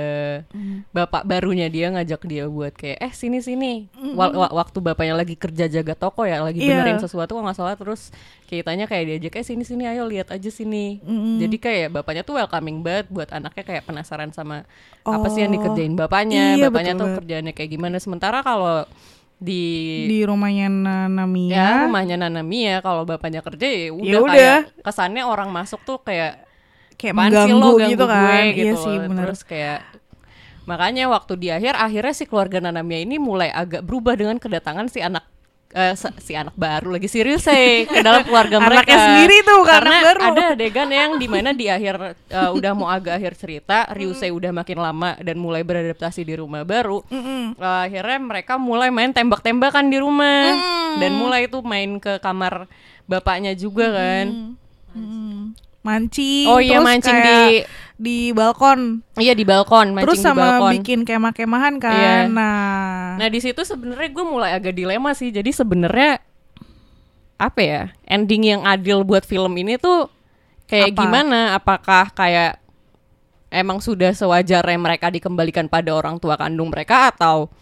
bapak 0.90 1.22
barunya 1.22 1.66
dia 1.66 1.88
ngajak 1.88 2.22
dia 2.22 2.44
buat 2.46 2.72
kayak 2.72 2.98
eh 2.98 3.12
sini 3.12 3.38
sini 3.38 3.88
Wa- 4.12 4.30
wa- 4.30 4.54
waktu 4.54 4.78
bapaknya 4.80 5.14
lagi 5.14 5.34
kerja 5.34 5.66
jaga 5.66 5.94
toko 5.94 6.22
ya 6.22 6.40
lagi 6.40 6.60
Iya. 6.60 6.80
benerin 6.80 6.98
sesuatu 6.98 7.30
kalau 7.30 7.44
nggak 7.44 7.54
salah 7.54 7.74
terus 7.74 8.08
Keitanya 8.44 8.84
kayak 8.84 9.04
diajak 9.10 9.34
eh 9.34 9.46
sini 9.46 9.62
sini 9.62 9.84
ayo 9.84 10.04
lihat 10.04 10.28
aja 10.28 10.46
sini 10.46 11.00
Mm-mm. 11.00 11.36
jadi 11.38 11.56
kayak 11.56 11.88
bapaknya 11.92 12.22
tuh 12.22 12.36
welcoming 12.36 12.80
banget 12.80 13.08
buat 13.08 13.28
anaknya 13.28 13.64
kayak 13.64 13.84
penasaran 13.84 14.30
sama 14.30 14.62
apa 15.02 15.26
sih 15.28 15.42
yang 15.42 15.50
Oh. 15.50 15.56
dikerjain 15.58 15.92
bapaknya 15.92 16.54
Iya, 16.54 16.68
bapaknya 16.68 16.92
betul 16.92 16.98
tuh 16.98 17.06
banget. 17.06 17.18
kerjaannya 17.20 17.52
kayak 17.52 17.70
gimana 17.70 17.96
sementara 17.96 18.40
kalau 18.40 18.84
di, 19.34 19.64
di 20.06 20.20
rumahnya 20.22 20.68
Nanamiya 20.68 21.52
ya 21.52 21.68
rumahnya 21.82 22.16
Nana 22.16 22.40
Mia 22.40 22.78
kalau 22.78 23.02
bapaknya 23.02 23.40
kerja 23.40 23.66
ya 23.66 23.90
udah 23.90 24.06
Ya 24.06 24.18
udah. 24.18 24.30
kayak 24.30 24.60
kesannya 24.80 25.22
orang 25.22 25.50
masuk 25.50 25.82
tuh 25.82 25.98
kayak 25.98 26.43
kayak 26.94 27.12
"Apaan 27.12 27.26
sih 27.26 27.36
mengganggu 27.36 27.58
lo 27.60 27.78
gitu 27.84 28.04
kan 28.04 28.20
gue?" 28.20 28.34
iya 28.34 28.52
gitu 28.54 28.76
sih 28.78 28.94
loh. 28.94 29.06
benar 29.06 29.24
terus 29.24 29.42
kayak 29.42 29.78
makanya 30.64 31.04
waktu 31.06 31.32
di 31.36 31.48
akhir 31.48 31.74
akhirnya 31.74 32.12
si 32.12 32.24
keluarga 32.24 32.56
Nanamia 32.58 32.98
ini 32.98 33.16
mulai 33.18 33.50
agak 33.50 33.82
berubah 33.82 34.14
dengan 34.14 34.36
kedatangan 34.36 34.88
si 34.88 34.98
anak 34.98 35.28
eh, 35.70 35.92
se- 35.92 36.16
si 36.18 36.32
anak 36.32 36.54
baru 36.54 36.88
lagi 36.88 37.04
serius 37.04 37.42
sih 37.42 37.84
ke 37.84 38.00
dalam 38.06 38.22
keluarga 38.22 38.56
mereka 38.58 38.88
Anaknya 38.88 38.98
sendiri 39.04 39.36
tuh, 39.42 39.60
karena 39.62 39.96
baru. 40.02 40.20
ada 40.24 40.44
adegan 40.54 40.88
yang 40.88 41.10
di 41.14 41.26
mana 41.26 41.50
di 41.50 41.66
akhir 41.66 41.94
eh, 42.24 42.50
udah 42.50 42.72
mau 42.72 42.88
agak 42.88 43.18
akhir 43.18 43.32
cerita 43.36 43.84
Ryusei 43.90 44.30
udah 44.30 44.54
makin 44.54 44.78
lama 44.78 45.18
dan 45.18 45.36
mulai 45.36 45.60
beradaptasi 45.60 46.22
di 46.22 46.32
rumah 46.32 46.62
baru. 46.62 47.02
Eh, 47.10 47.52
akhirnya 47.84 48.18
mereka 48.22 48.56
mulai 48.56 48.88
main 48.88 49.10
tembak-tembakan 49.10 49.84
di 49.84 49.98
rumah 49.98 50.48
dan 50.96 51.12
mulai 51.12 51.44
tuh 51.44 51.60
main 51.60 51.98
ke 51.98 52.16
kamar 52.18 52.70
bapaknya 53.04 53.52
juga 53.52 53.90
kan 53.90 54.56
Mm. 54.94 55.58
Mancing 55.84 56.48
Oh 56.48 56.58
iya, 56.58 56.80
terus 56.80 56.86
mancing 56.86 57.12
kayak 57.14 57.44
di- 57.46 57.64
di 57.94 58.18
balkon. 58.30 59.04
Iya 59.14 59.32
di 59.32 59.44
balkon, 59.44 59.92
mancing 59.92 60.02
Terus 60.02 60.18
di 60.18 60.24
sama 60.24 60.58
balkon. 60.58 60.72
bikin 60.74 61.00
kemah-kemahan 61.04 61.74
kan. 61.76 61.94
Iya. 61.94 62.14
Nah, 62.26 63.14
Nah 63.14 63.28
di 63.28 63.38
situ 63.38 63.60
sebenarnya 63.60 64.08
gue 64.08 64.24
mulai 64.24 64.50
agak 64.50 64.72
dilema 64.72 65.12
sih. 65.12 65.28
Jadi 65.28 65.52
sebenarnya 65.52 66.18
apa 67.36 67.60
ya 67.60 67.82
ending 68.04 68.48
yang 68.48 68.62
adil 68.64 69.02
buat 69.02 69.22
film 69.22 69.52
ini 69.54 69.76
tuh 69.76 70.08
kayak 70.64 70.90
Apa? 70.90 70.98
gimana? 70.98 71.40
Apakah 71.52 72.08
kayak 72.10 72.56
emang 73.50 73.78
sudah 73.78 74.10
sewajarnya 74.10 74.74
mereka 74.76 75.06
dikembalikan 75.06 75.68
pada 75.68 75.92
orang 75.92 76.16
tua 76.16 76.34
kandung 76.34 76.72
mereka 76.72 77.12
atau 77.12 77.52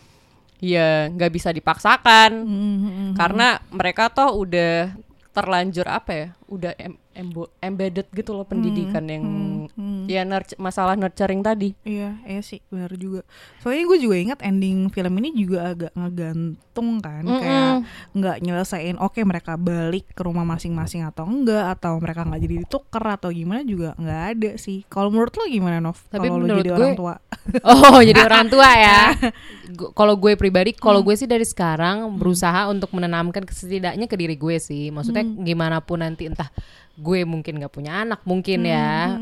ya 0.57 1.11
nggak 1.11 1.33
bisa 1.33 1.51
dipaksakan 1.51 2.31
Mhm. 2.39 3.07
karena 3.13 3.59
mereka 3.69 4.07
toh 4.09 4.39
udah 4.39 4.95
terlanjur 5.29 5.85
apa 5.85 6.11
ya? 6.15 6.29
Udah 6.47 6.73
em- 6.79 7.02
embo- 7.13 7.53
embedded 7.59 8.09
gitu 8.11 8.33
loh 8.33 8.45
pendidikan 8.45 9.05
yang 9.05 9.25
hmm. 9.73 10.09
ya 10.09 10.25
nurture- 10.25 10.59
masalah 10.59 10.97
nurturing 10.97 11.41
tadi. 11.41 11.77
Iya, 11.83 12.19
iya 12.25 12.41
sih, 12.41 12.61
benar 12.69 12.93
juga. 12.97 13.23
Soalnya 13.61 13.85
gue 13.87 13.99
juga 14.01 14.17
ingat 14.17 14.41
ending 14.43 14.89
film 14.89 15.13
ini 15.21 15.31
juga 15.33 15.73
agak 15.73 15.93
ngegantung 15.93 16.99
kan, 16.99 17.25
kayak 17.25 17.73
nggak 18.13 18.37
nyelesain. 18.41 18.97
Oke, 18.99 19.21
mereka 19.23 19.55
balik 19.57 20.09
ke 20.13 20.23
rumah 20.25 20.45
masing-masing 20.45 21.05
atau 21.05 21.29
enggak, 21.29 21.77
atau 21.79 22.01
mereka 22.01 22.25
nggak 22.25 22.41
jadi 22.41 22.55
ditukar 22.65 23.05
atau 23.17 23.29
gimana 23.29 23.61
juga 23.63 23.93
nggak 23.97 24.23
ada 24.37 24.51
sih. 24.57 24.83
Kalau 24.89 25.13
menurut 25.13 25.33
lo 25.37 25.45
gimana, 25.47 25.79
Nov? 25.79 26.01
Tapi 26.09 26.27
Kalau 26.27 26.41
lo 26.41 26.47
jadi 26.59 26.71
gue- 26.71 26.79
orang 26.81 26.95
tua, 26.97 27.15
Oh, 27.69 28.01
jadi 28.01 28.21
orang 28.25 28.47
tua 28.49 28.69
ya. 28.73 29.01
Kalau 29.99 30.21
gue 30.21 30.37
pribadi, 30.37 30.77
kalau 30.77 31.01
gue 31.01 31.17
sih 31.17 31.25
dari 31.25 31.49
sekarang 31.49 32.21
berusaha 32.21 32.69
untuk 32.69 32.93
menanamkan 32.93 33.41
setidaknya 33.49 34.05
ke 34.05 34.21
diri 34.21 34.37
gue 34.37 34.61
sih. 34.61 34.93
Maksudnya 34.93 35.25
gimana 35.25 35.81
pun 35.81 36.05
nanti 36.05 36.29
entah 36.29 36.53
gue 36.97 37.25
mungkin 37.25 37.61
nggak 37.61 37.73
punya 37.73 38.05
anak 38.05 38.21
mungkin 38.25 38.65
ya. 38.65 39.17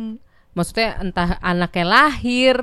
Maksudnya 0.50 0.98
entah 0.98 1.38
anaknya 1.38 1.87
lahir 1.87 2.56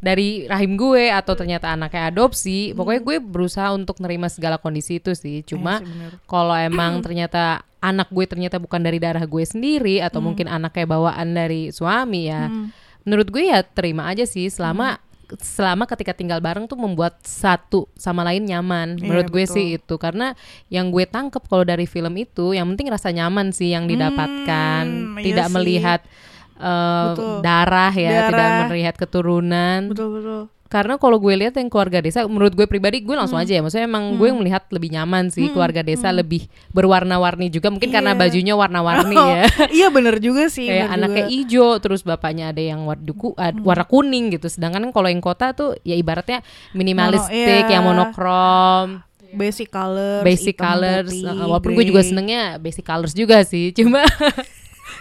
dari 0.00 0.44
rahim 0.48 0.76
gue 0.76 1.08
atau 1.08 1.32
ternyata 1.32 1.72
anaknya 1.72 2.12
adopsi. 2.12 2.72
Pokoknya 2.72 3.00
gue 3.00 3.16
berusaha 3.20 3.72
untuk 3.72 4.00
nerima 4.00 4.28
segala 4.28 4.60
kondisi 4.60 5.00
itu 5.00 5.16
sih. 5.16 5.40
Cuma 5.44 5.80
Iya 5.80 5.84
sih, 5.84 5.92
bener. 5.92 6.12
kalau 6.28 6.56
emang 6.56 7.00
ternyata 7.00 7.64
anak 7.80 8.12
gue 8.12 8.28
ternyata 8.28 8.60
bukan 8.60 8.80
dari 8.84 9.00
darah 9.00 9.24
gue 9.24 9.40
sendiri 9.40 10.04
atau 10.04 10.20
mungkin 10.20 10.44
anaknya 10.44 10.84
bawaan 10.84 11.32
dari 11.32 11.72
suami 11.72 12.28
ya 12.28 12.52
menurut 13.08 13.32
gue 13.32 13.48
ya 13.48 13.64
terima 13.64 14.04
aja 14.12 14.28
sih 14.28 14.52
selama 14.52 15.00
selama 15.36 15.84
ketika 15.84 16.10
tinggal 16.10 16.38
bareng 16.38 16.64
tuh 16.64 16.74
membuat 16.74 17.22
satu 17.22 17.86
sama 17.94 18.22
lain 18.22 18.42
nyaman 18.42 18.96
Iya, 18.96 19.02
menurut 19.04 19.28
gue 19.28 19.44
betul. 19.44 19.54
sih 19.54 19.66
itu 19.76 19.94
karena 19.94 20.34
yang 20.66 20.88
gue 20.88 21.04
tangkep 21.04 21.42
kalau 21.44 21.62
dari 21.62 21.84
film 21.84 22.10
itu 22.14 22.50
yang 22.50 22.66
penting 22.68 22.88
rasa 22.88 23.10
nyaman 23.10 23.50
sih 23.50 23.70
yang 23.70 23.86
didapatkan 23.86 24.82
Hmm, 24.82 25.14
iya 25.14 25.24
tidak 25.24 25.46
sih. 25.46 25.54
melihat 25.54 26.00
Betul. 26.56 27.40
darah 27.40 27.88
ya 27.90 28.28
tidak 28.28 28.32
Darah. 28.32 28.66
melihat 28.66 28.94
keturunan 28.94 29.80
betul 29.88 30.08
betul. 30.12 30.42
Karena 30.70 30.94
kalau 30.96 31.18
gue 31.18 31.34
lihat 31.34 31.58
yang 31.58 31.66
keluarga 31.66 31.98
desa 31.98 32.22
menurut 32.24 32.54
gue 32.54 32.62
pribadi 32.64 33.02
gue 33.02 33.12
langsung 33.12 33.36
Hmm. 33.36 33.44
aja 33.44 33.58
ya 33.58 33.60
maksudnya 33.60 33.84
emang 33.84 34.14
gue 34.14 34.30
melihat 34.30 34.62
lebih 34.70 34.94
nyaman 34.94 35.26
sih 35.28 35.50
keluarga 35.50 35.82
desa 35.82 36.08
lebih 36.08 36.46
berwarna-warni 36.70 37.50
juga 37.50 37.68
mungkin 37.68 37.90
karena 37.90 38.14
Iya. 38.14 38.20
bajunya 38.20 38.54
warna-warni 38.54 39.12
Oh, 39.12 39.28
ya 39.28 39.50
iya 39.82 39.90
bener 39.90 40.16
juga 40.16 40.46
sih. 40.46 40.64
kayak 40.64 40.88
anaknya 40.88 41.24
juga. 41.26 41.34
hijau 41.34 41.70
terus 41.76 42.00
bapaknya 42.00 42.48
ada 42.48 42.62
yang 42.62 42.86
warna, 42.86 43.10
ku- 43.10 43.34
ah, 43.34 43.50
warna 43.52 43.82
kuning 43.82 44.30
gitu 44.30 44.46
sedangkan 44.46 44.86
kalau 44.88 45.06
yang 45.06 45.18
kota 45.18 45.50
tuh 45.50 45.74
ya 45.82 45.92
ibaratnya 45.92 46.40
minimalistik 46.70 47.34
iya. 47.66 47.66
yang 47.68 47.84
monokrom 47.84 49.02
basic 49.30 49.70
colors, 49.70 50.22
basic 50.22 50.54
colors 50.54 51.06
putih, 51.08 51.22
uh, 51.24 51.46
walaupun 51.46 51.70
gue 51.72 51.84
juga 51.84 52.02
senengnya 52.02 52.58
basic 52.58 52.82
colors 52.82 53.10
juga 53.12 53.42
sih 53.42 53.70
cuma 53.70 54.02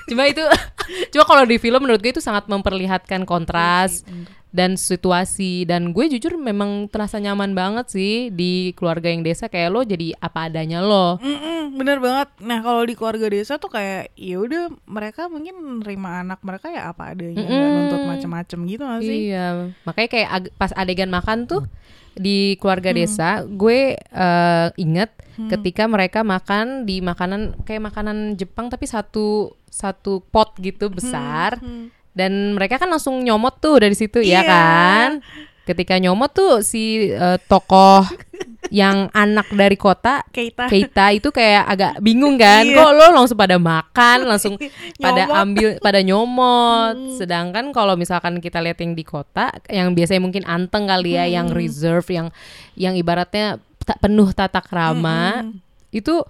cuma 0.09 0.25
itu 0.25 0.41
cuma 1.13 1.23
kalau 1.23 1.43
di 1.45 1.55
film 1.55 1.85
menurut 1.85 2.01
gue 2.01 2.11
itu 2.11 2.23
sangat 2.23 2.49
memperlihatkan 2.49 3.23
kontras 3.23 4.01
dan 4.49 4.75
situasi. 4.75 5.61
Dan 5.63 5.93
gue 5.93 6.09
jujur 6.09 6.33
memang 6.35 6.89
terasa 6.89 7.21
nyaman 7.21 7.53
banget 7.53 7.85
sih 7.93 8.13
di 8.33 8.73
keluarga 8.73 9.13
yang 9.13 9.21
desa. 9.21 9.45
Kayak 9.45 9.69
lo 9.69 9.81
jadi 9.85 10.17
apa 10.17 10.49
adanya 10.49 10.81
lo. 10.81 11.21
Mm-mm, 11.21 11.77
bener 11.77 12.01
banget. 12.01 12.33
Nah 12.41 12.59
kalau 12.65 12.81
di 12.81 12.97
keluarga 12.97 13.29
desa 13.29 13.61
tuh 13.61 13.69
kayak 13.69 14.09
ya 14.17 14.41
udah 14.41 14.73
mereka 14.89 15.29
mungkin 15.29 15.85
nerima 15.85 16.25
anak 16.25 16.41
mereka 16.41 16.73
ya 16.73 16.89
apa 16.89 17.13
adanya, 17.13 17.45
Mm-mm. 17.45 17.69
nuntut 17.77 18.01
macem-macem 18.09 18.59
gitu 18.65 18.83
gak 18.83 19.01
sih? 19.05 19.17
Iya, 19.29 19.69
makanya 19.85 20.09
kayak 20.09 20.29
ag- 20.33 20.53
pas 20.57 20.73
adegan 20.73 21.13
makan 21.13 21.45
tuh 21.45 21.69
di 22.17 22.57
keluarga 22.57 22.89
desa, 22.91 23.45
gue 23.45 23.95
eh, 23.95 24.67
inget 24.75 25.13
ketika 25.47 25.87
mereka 25.87 26.19
makan 26.19 26.83
di 26.83 26.99
makanan 26.99 27.63
kayak 27.63 27.79
makanan 27.79 28.35
Jepang 28.35 28.67
tapi 28.67 28.83
satu 28.83 29.55
satu 29.69 30.19
pot 30.25 30.53
gitu 30.57 30.89
besar 30.89 31.57
dan 32.11 32.31
mereka 32.53 32.75
kan 32.75 32.89
langsung 32.89 33.21
nyomot 33.21 33.57
tuh 33.57 33.79
dari 33.79 33.93
situ 33.93 34.19
ya 34.19 34.41
Iya. 34.41 34.43
kan. 34.43 35.09
Ketika 35.63 35.95
nyomot 35.95 36.33
tuh 36.33 36.65
si 36.65 37.07
eh, 37.07 37.37
tokoh 37.45 38.01
yang 38.73 39.09
anak 39.13 39.49
dari 39.49 39.77
kota 39.77 40.25
Keita. 40.29 40.65
Keita 40.65 41.05
itu 41.13 41.29
kayak 41.29 41.63
agak 41.65 41.93
bingung 42.01 42.35
kan 42.41 42.65
Iya. 42.65 42.75
kok 42.75 42.91
lo 42.91 43.05
langsung 43.13 43.37
pada 43.37 43.55
makan 43.55 44.17
langsung 44.25 44.57
pada 45.05 45.29
ambil 45.37 45.77
pada 45.77 46.01
nyomot 46.01 47.15
sedangkan 47.15 47.69
kalau 47.69 47.93
misalkan 47.93 48.37
kita 48.37 48.57
lihat 48.59 48.81
yang 48.81 48.93
di 48.93 49.05
kota 49.05 49.53
yang 49.69 49.93
biasanya 49.93 50.21
mungkin 50.21 50.43
anteng 50.43 50.85
kali 50.85 51.13
ya 51.15 51.29
yang 51.29 51.49
reserve 51.49 52.05
yang 52.09 52.33
yang 52.73 52.93
ibaratnya 52.93 53.57
tak 53.85 54.01
penuh 54.01 54.33
tata 54.33 54.61
krama 54.61 55.49
itu 55.89 56.21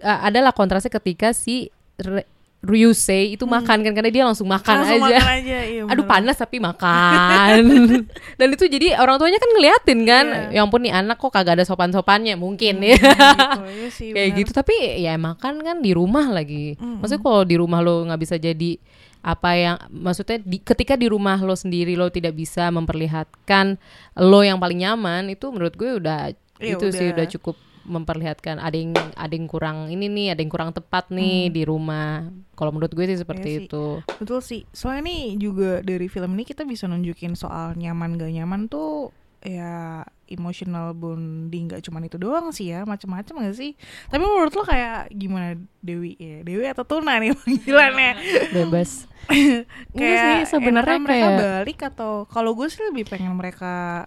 uh, 0.00 0.20
adalah 0.24 0.52
kontrasnya 0.52 0.92
ketika 0.92 1.32
si 1.32 1.68
Re- 1.96 2.28
Ryusei 2.58 3.32
itu 3.32 3.46
makan 3.46 3.80
kan 3.80 3.92
karena 3.92 4.10
dia 4.10 4.24
langsung 4.24 4.44
makan 4.44 4.82
Langsung 4.82 4.98
aja 5.00 5.22
makan 5.22 5.34
aja. 5.38 5.58
Iya, 5.62 5.82
aduh 5.86 6.04
panas 6.04 6.34
tapi 6.34 6.58
makan 6.58 7.62
dan 8.38 8.48
itu 8.48 8.66
jadi 8.66 8.98
orang 8.98 9.14
tuanya 9.16 9.38
kan 9.38 9.50
ngeliatin 9.52 10.00
kan 10.02 10.26
Iya. 10.50 10.58
ya 10.58 10.60
ampun 10.60 10.82
nih 10.82 10.90
anak 10.90 11.16
kok 11.16 11.30
kagak 11.30 11.54
ada 11.54 11.64
sopan-sopannya 11.64 12.34
mungkin 12.34 12.82
ya 12.82 12.98
Gitu, 12.98 13.62
iya 13.62 13.88
sih, 13.94 14.10
kayak 14.10 14.28
bener. 14.28 14.38
gitu 14.40 14.50
tapi 14.52 14.74
ya 14.98 15.14
makan 15.14 15.54
kan 15.60 15.76
di 15.78 15.92
rumah 15.92 16.26
lagi 16.28 16.74
maksudnya 16.74 17.22
kalau 17.22 17.42
di 17.42 17.54
rumah 17.54 17.78
lo 17.78 18.02
nggak 18.04 18.20
bisa 18.20 18.34
jadi 18.34 18.74
apa 19.20 19.50
yang 19.52 19.76
maksudnya 19.88 20.38
di, 20.38 20.58
ketika 20.58 20.94
di 20.94 21.06
rumah 21.06 21.38
lo 21.38 21.54
sendiri 21.54 21.94
lo 21.94 22.06
tidak 22.06 22.34
bisa 22.34 22.70
memperlihatkan 22.70 23.78
lo 24.16 24.40
yang 24.40 24.58
paling 24.58 24.78
nyaman 24.80 25.30
itu 25.30 25.46
menurut 25.48 25.72
gue 25.72 25.94
udah 25.96 26.34
Iya, 26.58 26.74
itu 26.74 26.90
sih 26.90 27.06
udah. 27.06 27.14
udah 27.14 27.26
cukup 27.30 27.54
memperlihatkan 27.88 28.60
ada 28.60 28.76
yang 28.76 28.92
ada 29.16 29.32
yang 29.32 29.48
kurang 29.48 29.88
ini 29.88 30.06
nih 30.06 30.36
ada 30.36 30.40
yang 30.44 30.52
kurang 30.52 30.70
tepat 30.70 31.08
nih 31.08 31.48
di 31.48 31.64
rumah 31.64 32.28
kalau 32.52 32.70
menurut 32.70 32.92
gue 32.92 33.08
sih 33.08 33.18
seperti 33.18 33.48
Iya 33.48 33.58
sih. 33.58 33.66
itu 33.66 33.84
Betul 34.20 34.38
sih. 34.44 34.60
Soalnya 34.70 35.08
nih 35.08 35.22
juga 35.40 35.80
dari 35.80 36.06
film 36.06 36.36
ini 36.36 36.44
kita 36.44 36.68
bisa 36.68 36.84
nunjukin 36.84 37.32
soal 37.32 37.72
nyaman 37.74 38.20
gak 38.20 38.30
nyaman 38.30 38.68
tuh 38.68 39.10
ya 39.38 40.02
emotional 40.26 40.92
bonding 40.92 41.70
gak 41.70 41.86
cuman 41.86 42.10
itu 42.10 42.18
doang 42.18 42.50
sih 42.50 42.74
ya 42.74 42.82
macem-macem 42.82 43.38
gak 43.38 43.54
sih 43.54 43.78
tapi 44.10 44.18
menurut 44.20 44.50
lo 44.50 44.66
kayak 44.66 45.14
gimana 45.14 45.54
Dewi 45.78 46.18
ya 46.18 46.42
Dewi 46.42 46.66
atau 46.66 46.82
Tuna 46.82 47.22
nih 47.22 47.32
panggilannya 47.38 48.12
Bebas. 48.50 49.06
Kayak 49.98 50.48
sih 50.48 50.58
sebenarnya 50.58 50.98
mereka 50.98 51.20
kayak 51.22 51.38
balik 51.38 51.78
atau 51.84 52.24
kalau 52.26 52.56
gue 52.58 52.66
sih 52.66 52.82
lebih 52.82 53.06
pengen 53.06 53.36
mereka 53.38 54.06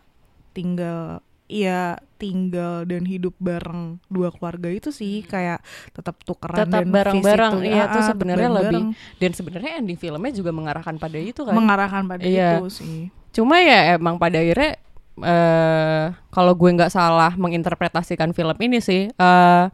tinggal 0.52 1.24
Iya 1.52 2.00
tinggal 2.22 2.86
dan 2.86 3.02
hidup 3.10 3.34
bareng 3.42 3.98
dua 4.06 4.30
keluarga 4.30 4.70
itu 4.70 4.94
sih 4.94 5.26
kayak 5.26 5.66
tetap 5.90 6.22
tukeran 6.22 6.70
tetap 6.70 6.86
dan 6.86 6.94
bareng-bareng 6.94 7.54
iya 7.66 7.90
itu 7.90 7.98
ah, 7.98 8.06
sebenarnya 8.06 8.50
lebih 8.62 8.82
dan 9.18 9.32
sebenarnya 9.34 9.72
ending 9.82 9.98
filmnya 9.98 10.30
juga 10.30 10.54
mengarahkan 10.54 11.02
pada 11.02 11.18
itu 11.18 11.42
kan? 11.42 11.58
Mengarahkan 11.58 12.06
pada 12.06 12.22
Iya. 12.22 12.62
itu 12.62 12.70
sih. 12.70 13.10
Cuma 13.34 13.58
ya 13.58 13.98
emang 13.98 14.22
pada 14.22 14.38
akhirnya 14.38 14.78
eh 15.22 16.06
kalau 16.30 16.54
gue 16.56 16.70
nggak 16.72 16.94
salah 16.94 17.34
menginterpretasikan 17.36 18.32
film 18.32 18.56
ini 18.62 18.78
sih 18.80 19.10
eh 19.10 19.66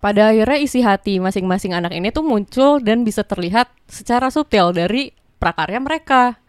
pada 0.00 0.32
akhirnya 0.32 0.58
isi 0.58 0.80
hati 0.80 1.20
masing-masing 1.20 1.76
anak 1.76 1.92
ini 1.92 2.08
tuh 2.08 2.24
muncul 2.24 2.80
dan 2.80 3.04
bisa 3.04 3.20
terlihat 3.20 3.68
secara 3.84 4.32
subtil 4.32 4.72
dari 4.72 5.12
prakarya 5.36 5.76
mereka 5.76 6.40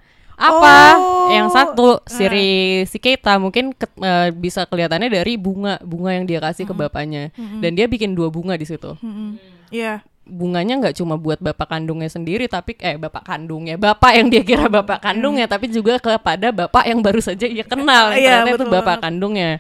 apa? 0.41 0.77
Oh. 0.97 1.29
yang 1.29 1.47
satu 1.47 2.01
siri 2.03 2.83
si 2.83 2.97
Keita 2.97 3.37
mungkin 3.37 3.71
ke- 3.71 3.87
eh, 4.01 4.33
bisa 4.33 4.65
kelihatannya 4.65 5.07
dari 5.07 5.37
bunga 5.37 5.77
bunga 5.79 6.11
yang 6.11 6.25
dia 6.25 6.41
kasih 6.41 6.65
ke 6.65 6.73
bapaknya. 6.73 7.29
Dan 7.61 7.77
dia 7.77 7.85
bikin 7.85 8.11
dua 8.11 8.27
bunga 8.27 8.57
di 8.57 8.65
situ. 8.65 8.97
Mm-mm. 8.99 9.37
Iya. 9.69 10.01
Bunganya 10.21 10.77
nggak 10.77 10.95
cuma 10.95 11.15
buat 11.15 11.39
bapak 11.39 11.65
kandungnya 11.67 12.07
sendiri 12.07 12.45
tapi 12.45 12.77
eh 12.77 12.95
bapak 12.95 13.25
kandungnya 13.25 13.75
bapak 13.75 14.11
yang 14.15 14.27
dia 14.27 14.43
kira 14.43 14.67
bapak 14.67 15.01
kandungnya 15.01 15.45
tapi 15.45 15.67
juga 15.67 15.97
kepada 15.97 16.51
bapak 16.51 16.83
yang 16.83 16.99
baru 16.99 17.21
saja 17.21 17.45
ia 17.45 17.63
kenal. 17.63 18.11
Iya, 18.11 18.43
ternyata 18.43 18.49
itu 18.49 18.55
betul 18.59 18.69
bapak 18.71 18.85
banget. 18.85 19.03
kandungnya. 19.03 19.51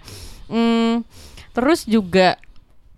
Hmm, 0.47 1.07
terus 1.51 1.85
juga 1.85 2.35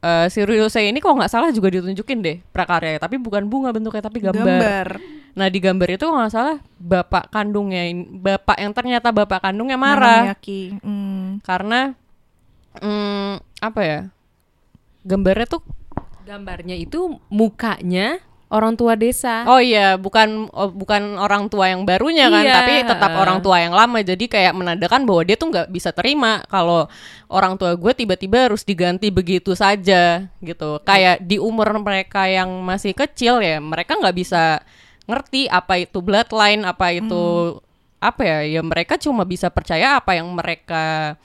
eh, 0.03 0.27
si 0.27 0.43
Ryusei 0.43 0.91
ini 0.91 0.99
kalau 0.99 1.15
nggak 1.17 1.31
salah 1.31 1.49
juga 1.55 1.71
ditunjukin 1.71 2.19
deh 2.19 2.37
prakarya 2.51 2.99
tapi 2.99 3.15
bukan 3.15 3.47
bunga 3.47 3.71
bentuknya 3.71 4.03
tapi 4.03 4.19
gambar. 4.19 4.43
gambar 4.43 4.87
nah 5.33 5.47
di 5.49 5.57
gambar 5.57 5.87
itu 5.97 6.03
kalau 6.05 6.19
nggak 6.21 6.33
salah 6.35 6.57
bapak 6.77 7.31
kandungnya 7.33 7.89
bapak 8.21 8.57
yang 8.61 8.69
ternyata 8.75 9.09
bapak 9.09 9.41
kandungnya 9.41 9.79
marah 9.81 10.29
Namayaki. 10.29 10.77
Hmm. 10.83 11.41
karena 11.41 11.97
hmm, 12.77 13.41
apa 13.57 13.81
ya 13.81 13.99
gambarnya 15.01 15.47
tuh 15.49 15.65
gambarnya 16.23 16.77
itu 16.77 17.17
mukanya 17.33 18.21
orang 18.53 18.77
tua 18.77 18.93
desa. 18.93 19.49
Oh 19.49 19.57
iya, 19.57 19.97
bukan 19.97 20.45
oh, 20.53 20.69
bukan 20.69 21.17
orang 21.17 21.49
tua 21.49 21.73
yang 21.73 21.81
barunya 21.89 22.29
kan, 22.29 22.45
Iya. 22.45 22.53
tapi 22.53 22.73
tetap 22.85 23.11
orang 23.17 23.41
tua 23.41 23.57
yang 23.57 23.73
lama. 23.73 23.97
Jadi 24.05 24.29
kayak 24.29 24.53
menandakan 24.53 25.09
bahwa 25.09 25.25
dia 25.25 25.33
tuh 25.33 25.49
nggak 25.49 25.73
bisa 25.73 25.89
terima 25.89 26.45
kalau 26.45 26.85
orang 27.33 27.57
tua 27.57 27.73
gue 27.73 27.91
tiba-tiba 27.97 28.45
harus 28.45 28.61
diganti 28.61 29.09
begitu 29.09 29.57
saja 29.57 30.29
gitu. 30.37 30.77
Kayak 30.85 31.25
di 31.25 31.41
umur 31.41 31.65
mereka 31.81 32.29
yang 32.29 32.53
masih 32.61 32.93
kecil 32.93 33.41
ya, 33.41 33.57
mereka 33.57 33.97
nggak 33.97 34.13
bisa 34.13 34.61
ngerti 35.09 35.49
apa 35.49 35.81
itu 35.81 35.97
bloodline, 36.05 36.61
apa 36.61 36.93
itu 36.93 37.57
apa 37.97 38.21
ya? 38.21 38.39
Ya 38.45 38.61
mereka 38.61 39.01
cuma 39.01 39.25
bisa 39.25 39.49
percaya 39.49 39.97
apa 39.97 40.13
yang 40.13 40.29
mereka 40.29 41.17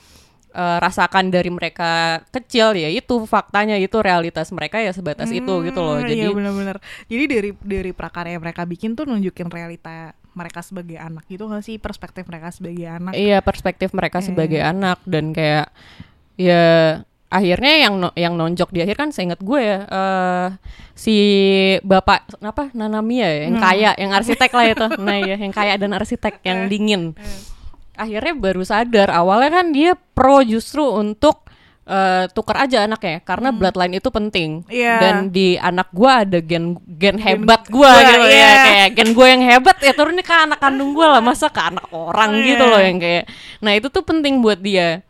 eh, 0.59 0.79
rasakan 0.79 1.31
dari 1.31 1.47
mereka 1.49 1.90
kecil 2.29 2.75
ya 2.75 2.90
itu 2.90 3.14
faktanya 3.25 3.79
itu 3.79 3.94
realitas 3.99 4.51
mereka 4.51 4.77
ya 4.77 4.90
sebatas 4.90 5.31
itu 5.31 5.55
gitu 5.62 5.79
loh. 5.79 5.97
Hmm, 5.97 6.05
Jadi 6.05 6.18
iya 6.18 6.29
benar-benar. 6.29 6.77
Jadi 7.07 7.25
dari 7.25 7.51
dari 7.55 7.90
prakarya 7.92 8.35
yang 8.35 8.42
mereka 8.42 8.62
bikin 8.64 8.92
tuh 8.92 9.07
nunjukin 9.07 9.47
realita 9.47 10.11
mereka 10.35 10.61
sebagai 10.61 10.94
anak 10.94 11.27
gitu 11.27 11.47
nggak 11.47 11.62
sih 11.62 11.77
perspektif 11.77 12.27
mereka 12.27 12.51
sebagai 12.51 12.85
anak. 12.85 13.12
Iya 13.12 13.38
perspektif 13.38 13.90
mereka 13.90 14.18
Iya. 14.18 14.27
sebagai 14.27 14.61
anak 14.61 14.99
dan 15.05 15.31
kayak 15.31 15.71
ya 16.35 16.64
akhirnya 17.29 17.75
yang 17.79 17.94
no- 17.99 18.16
yang 18.16 18.35
nonjok 18.35 18.71
di 18.71 18.81
akhir 18.81 18.97
kan 18.97 19.11
seingat 19.11 19.37
gue 19.38 19.61
ya 19.61 19.85
eh, 19.85 20.49
si 20.94 21.16
bapak 21.83 22.40
apa 22.40 22.73
Nanamia 22.73 23.29
ya 23.29 23.40
yang 23.44 23.55
Hmm. 23.55 23.64
kaya 23.64 23.90
yang 23.94 24.11
arsitek 24.11 24.49
lah 24.49 24.64
itu 24.66 24.87
nah 24.97 25.18
ya 25.18 25.37
yang 25.37 25.53
kaya 25.53 25.77
dan 25.77 25.92
arsitek 25.92 26.40
yang 26.40 26.59
Eh. 26.64 26.68
dingin 26.68 27.03
akhirnya 27.98 28.32
baru 28.32 28.62
sadar 28.62 29.11
awalnya 29.11 29.50
kan 29.52 29.66
dia 29.68 29.92
pro 30.14 30.40
justru 30.40 30.87
untuk 30.87 31.42
eh, 31.82 32.28
tukar 32.30 32.62
aja 32.62 32.84
anaknya 32.84 33.18
karena 33.20 33.48
bloodline 33.50 33.96
itu 33.96 34.08
penting 34.08 34.61
Hmm. 34.62 34.70
Iya. 34.70 34.94
dan 35.00 35.16
di 35.28 35.56
anak 35.56 35.88
gua 35.90 36.22
ada 36.22 36.38
gen 36.38 36.76
gen 36.87 37.16
hebat 37.16 37.64
gua 37.66 37.96
gua, 37.96 38.04
gitu 38.06 38.26
ya 38.28 38.37
iya. 38.37 38.52
kayak 38.62 38.88
gen 38.92 39.11
gue 39.11 39.26
yang 39.26 39.42
hebat 39.42 39.76
ya 39.80 39.92
turunnya 39.92 40.20
ke 40.20 40.30
anak 40.30 40.61
kandung 40.61 40.92
gue 40.92 41.02
lah 41.02 41.18
masa 41.18 41.48
ke 41.48 41.58
anak 41.58 41.88
orang 41.88 42.44
gitu 42.44 42.61
Iya. 42.61 42.70
loh 42.70 42.80
yang 42.80 42.98
kayak 42.98 43.24
nah 43.58 43.72
itu 43.72 43.88
tuh 43.88 44.04
penting 44.04 44.38
buat 44.38 44.61
dia 44.61 45.00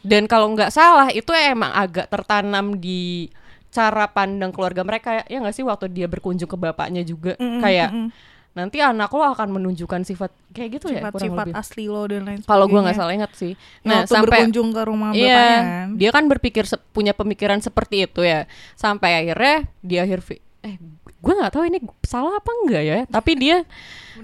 dan 0.00 0.24
kalau 0.24 0.50
nggak 0.50 0.72
salah 0.72 1.12
itu 1.12 1.30
emang 1.30 1.70
agak 1.70 2.08
tertanam 2.08 2.74
di 2.74 3.28
cara 3.68 4.04
pandang 4.04 4.52
keluarga 4.52 4.82
mereka 4.82 5.24
ya 5.24 5.36
nggak 5.36 5.52
sih 5.52 5.64
waktu 5.64 5.88
dia 5.88 6.04
berkunjung 6.04 6.44
ke 6.44 6.56
bapaknya 6.56 7.00
juga 7.00 7.36
Mm-mm, 7.36 7.60
kayak 7.60 7.88
mm-mm. 7.88 8.08
Nanti 8.52 8.84
anak 8.84 9.08
lo 9.08 9.32
akan 9.32 9.48
menunjukkan 9.48 10.04
sifat 10.04 10.28
kayak 10.52 10.76
gitu 10.76 10.92
ya 10.92 11.00
kurang 11.08 11.16
sifat-sifat 11.16 11.46
lebih 11.48 11.54
asli 11.56 11.84
lo 11.88 12.04
dan 12.04 12.22
lain 12.28 12.40
kalau 12.44 12.68
gua 12.68 12.84
nggak 12.84 12.98
salah 13.00 13.12
ingat 13.16 13.32
sih 13.32 13.56
Nah, 13.88 13.88
nah 13.88 14.00
sampai 14.04 14.44
berkunjung 14.44 14.68
ke 14.76 14.82
rumah 14.84 15.10
bapaknya 15.16 15.24
Iya, 15.24 15.40
kan. 15.40 15.86
dia 15.96 16.10
kan 16.12 16.24
berpikir 16.28 16.64
punya 16.92 17.16
pemikiran 17.16 17.58
seperti 17.64 18.04
itu 18.04 18.20
ya. 18.20 18.44
Sampai 18.76 19.24
akhirnya 19.24 19.66
di 19.80 19.96
akhir 19.96 20.20
eh 20.62 20.76
gue 21.22 21.32
nggak 21.32 21.52
tahu 21.54 21.64
ini 21.66 21.78
salah 22.04 22.36
apa 22.36 22.50
enggak 22.62 22.82
ya. 22.84 22.98
Tapi 23.08 23.32
dia 23.40 23.56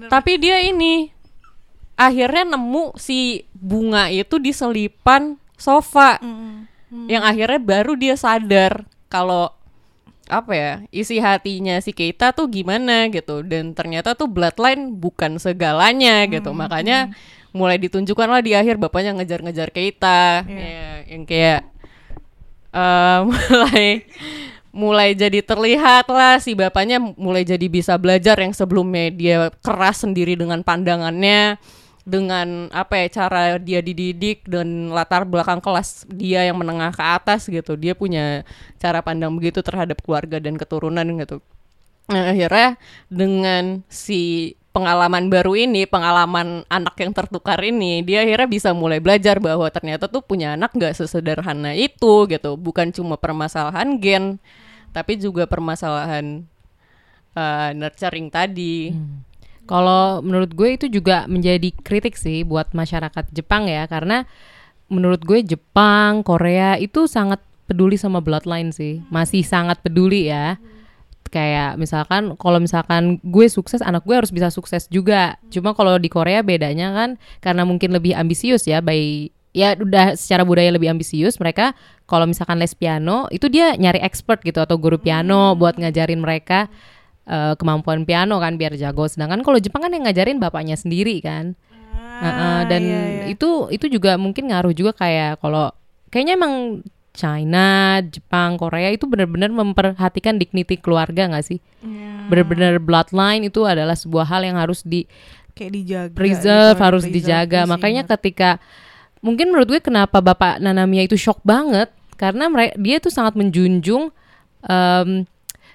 tapi 0.07 0.37
dia 0.37 0.61
ini 0.61 1.09
akhirnya 1.97 2.55
nemu 2.55 2.95
si 2.95 3.43
bunga 3.51 4.07
itu 4.13 4.37
di 4.37 4.53
selipan 4.53 5.35
sofa. 5.57 6.21
Mm-mm. 6.21 6.69
Yang 7.09 7.23
akhirnya 7.25 7.59
baru 7.59 7.93
dia 7.97 8.13
sadar 8.13 8.85
kalau 9.09 9.49
apa 10.29 10.53
ya 10.53 10.73
isi 10.93 11.17
hatinya 11.17 11.81
si 11.81 11.89
Keita 11.91 12.31
tuh 12.31 12.47
gimana 12.47 13.09
gitu. 13.09 13.41
Dan 13.41 13.73
ternyata 13.73 14.13
tuh 14.13 14.29
bloodline 14.29 14.93
bukan 14.95 15.41
segalanya 15.41 16.29
gitu. 16.29 16.53
Makanya 16.53 17.11
mulai 17.49 17.81
ditunjukkan 17.81 18.29
lah 18.29 18.41
di 18.45 18.53
akhir 18.53 18.77
bapaknya 18.77 19.17
ngejar-ngejar 19.17 19.73
Keita. 19.73 20.45
Iya. 20.45 20.61
ya, 20.61 20.89
yang 21.09 21.23
kayak 21.25 21.61
eh, 22.71 23.19
mulai 23.27 23.87
mulai 24.69 25.17
jadi 25.17 25.41
terlihat 25.41 26.05
lah 26.13 26.37
si 26.37 26.53
bapaknya 26.53 27.01
mulai 27.01 27.41
jadi 27.41 27.65
bisa 27.65 27.97
belajar 27.97 28.37
yang 28.37 28.53
sebelumnya 28.53 29.09
dia 29.09 29.37
keras 29.65 30.05
sendiri 30.05 30.37
dengan 30.37 30.61
pandangannya 30.61 31.57
dengan 32.09 32.67
apa 32.73 33.05
ya 33.05 33.07
cara 33.21 33.61
dia 33.61 33.85
dididik 33.85 34.49
dan 34.49 34.89
latar 34.89 35.29
belakang 35.29 35.61
kelas 35.61 36.09
dia 36.09 36.43
yang 36.49 36.57
menengah 36.57 36.89
ke 36.89 37.03
atas 37.05 37.45
gitu. 37.45 37.77
Dia 37.77 37.93
punya 37.93 38.41
cara 38.81 39.05
pandang 39.05 39.37
begitu 39.37 39.61
terhadap 39.61 40.01
keluarga 40.01 40.41
dan 40.41 40.57
keturunan 40.57 41.05
gitu. 41.21 41.37
Nah, 42.09 42.33
akhirnya 42.33 42.81
dengan 43.05 43.85
si 43.85 44.53
pengalaman 44.73 45.29
baru 45.29 45.53
ini, 45.53 45.85
pengalaman 45.85 46.65
anak 46.69 46.97
yang 46.97 47.13
tertukar 47.13 47.61
ini, 47.61 48.01
dia 48.01 48.25
akhirnya 48.25 48.49
bisa 48.49 48.69
mulai 48.73 48.97
belajar 48.97 49.37
bahwa 49.37 49.69
ternyata 49.69 50.09
tuh 50.09 50.25
punya 50.25 50.57
anak 50.57 50.73
nggak 50.73 50.93
sesederhana 50.97 51.73
itu 51.77 52.25
gitu, 52.29 52.57
bukan 52.57 52.89
cuma 52.93 53.17
permasalahan 53.17 53.97
gen, 54.01 54.41
tapi 54.93 55.17
juga 55.21 55.45
permasalahan 55.45 56.45
uh, 57.37 57.69
nurturing 57.77 58.29
tadi. 58.29 58.93
Kalau 59.69 60.25
menurut 60.25 60.49
gue 60.57 60.81
itu 60.81 60.89
juga 60.89 61.29
menjadi 61.29 61.69
kritik 61.85 62.17
sih 62.17 62.41
buat 62.41 62.73
masyarakat 62.73 63.29
Jepang 63.29 63.69
ya 63.69 63.85
karena 63.85 64.25
menurut 64.89 65.21
gue 65.21 65.45
Jepang, 65.45 66.25
Korea 66.25 66.73
itu 66.81 67.05
sangat 67.05 67.37
peduli 67.69 67.93
sama 67.93 68.17
bloodline 68.17 68.73
sih. 68.73 69.05
Masih 69.13 69.45
sangat 69.45 69.77
peduli 69.85 70.33
ya. 70.33 70.57
Kayak 71.29 71.77
misalkan 71.77 72.33
kalau 72.41 72.57
misalkan 72.57 73.21
gue 73.21 73.45
sukses 73.45 73.85
anak 73.85 74.01
gue 74.09 74.17
harus 74.17 74.33
bisa 74.33 74.49
sukses 74.49 74.89
juga. 74.89 75.37
Cuma 75.53 75.77
kalau 75.77 76.01
di 76.01 76.09
Korea 76.09 76.41
bedanya 76.41 76.89
kan 76.89 77.21
karena 77.37 77.61
mungkin 77.61 77.93
lebih 77.93 78.17
ambisius 78.17 78.65
ya 78.65 78.81
by 78.81 79.29
ya 79.53 79.77
udah 79.77 80.17
secara 80.17 80.41
budaya 80.45 80.73
lebih 80.73 80.89
ambisius 80.89 81.37
mereka 81.37 81.77
kalau 82.09 82.25
misalkan 82.25 82.61
les 82.61 82.73
piano 82.73 83.25
itu 83.33 83.49
dia 83.49 83.73
nyari 83.77 84.01
expert 84.01 84.41
gitu 84.45 84.61
atau 84.61 84.77
guru 84.77 85.01
piano 85.01 85.57
buat 85.57 85.77
ngajarin 85.77 86.21
mereka 86.21 86.69
eh, 87.29 87.53
kemampuan 87.55 88.03
piano 88.09 88.41
kan 88.41 88.57
biar 88.57 88.73
jago. 88.75 89.05
Sedangkan 89.05 89.45
kalau 89.45 89.61
Jepang 89.61 89.85
kan 89.85 89.93
yang 89.93 90.09
ngajarin 90.09 90.41
bapaknya 90.41 90.73
sendiri 90.75 91.21
kan. 91.21 91.53
Heeh, 92.19 92.59
dan 92.67 92.81
iya, 92.83 93.01
iya. 93.07 93.23
itu 93.31 93.71
itu 93.71 93.87
juga 93.87 94.19
mungkin 94.19 94.51
ngaruh 94.51 94.75
juga 94.75 94.91
kayak 94.91 95.39
kalau 95.39 95.71
kayaknya 96.11 96.35
emang 96.35 96.83
China, 97.15 97.99
Jepang, 98.03 98.59
Korea 98.59 98.91
itu 98.91 99.07
benar-benar 99.07 99.51
memperhatikan 99.51 100.35
dignity 100.35 100.75
keluarga 100.79 101.31
nggak 101.31 101.45
sih? 101.47 101.59
Iya. 101.79 102.27
Benar-benar 102.27 102.79
bloodline 102.83 103.47
itu 103.47 103.63
adalah 103.63 103.95
sebuah 103.95 104.27
hal 104.27 104.43
yang 104.43 104.59
harus 104.59 104.83
di 104.83 105.07
kayak 105.55 105.71
dijaga 105.75 106.15
preserve, 106.15 106.75
gitu, 106.75 106.83
harus 106.83 107.03
preserve 107.03 107.15
dijaga. 107.19 107.61
sih, 107.63 107.69
Makanya 107.71 108.01
bener. 108.03 108.11
ketika 108.19 108.49
mungkin 109.19 109.51
menurut 109.51 109.67
gue 109.67 109.81
kenapa 109.83 110.23
Bapak 110.23 110.63
Nanamiya 110.63 111.07
itu 111.07 111.19
shock 111.19 111.43
banget 111.43 111.91
karena 112.15 112.47
mereka 112.47 112.75
dia 112.79 113.03
tuh 113.03 113.11
sangat 113.11 113.35
menjunjung 113.35 114.11
em, 114.63 115.27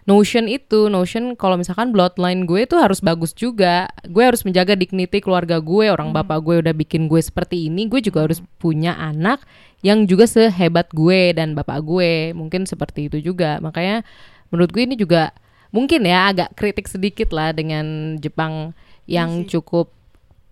notion 0.05 0.45
itu, 0.49 0.93
notion 0.93 1.33
kalau 1.33 1.57
misalkan 1.57 1.89
bloodline 1.89 2.45
gue 2.45 2.69
tuh 2.69 2.81
harus 2.81 3.01
bagus 3.01 3.33
juga. 3.33 3.89
Gue 4.05 4.25
harus 4.29 4.45
menjaga 4.45 4.77
dignity 4.77 5.25
keluarga 5.25 5.61
gue. 5.61 5.89
Orang 5.89 6.13
bapak 6.13 6.39
gue 6.45 6.61
udah 6.61 6.75
bikin 6.77 7.09
gue 7.09 7.21
seperti 7.21 7.73
ini, 7.73 7.89
gue 7.89 8.05
juga 8.05 8.29
harus 8.29 8.45
punya 8.61 8.97
anak 9.01 9.41
yang 9.81 10.09
juga 10.09 10.29
sehebat 10.29 10.93
gue 10.93 11.33
dan 11.33 11.57
bapak 11.57 11.81
gue. 11.81 12.37
Mungkin 12.37 12.69
seperti 12.69 13.09
itu 13.09 13.21
juga. 13.33 13.61
Makanya 13.65 14.05
menurut 14.53 14.71
gue 14.73 14.83
ini 14.85 14.97
juga 14.97 15.33
mungkin 15.73 16.07
ya 16.07 16.31
agak 16.31 16.55
kritik 16.55 16.87
sedikit 16.87 17.33
lah 17.33 17.51
dengan 17.57 18.17
Jepang 18.21 18.77
yang 19.09 19.49
cukup 19.49 19.89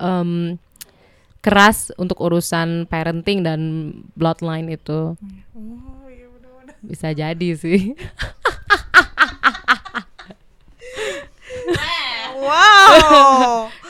em, 0.00 0.56
keras 1.44 1.92
untuk 2.00 2.18
urusan 2.24 2.88
parenting 2.88 3.44
dan 3.44 3.60
bloodline 4.16 4.72
itu. 4.72 5.14
Oh, 5.52 6.06
iya 6.08 6.26
bener-bener. 6.30 6.76
Bisa 6.80 7.12
jadi 7.12 7.48
sih. 7.52 7.92
wow. 12.42 13.70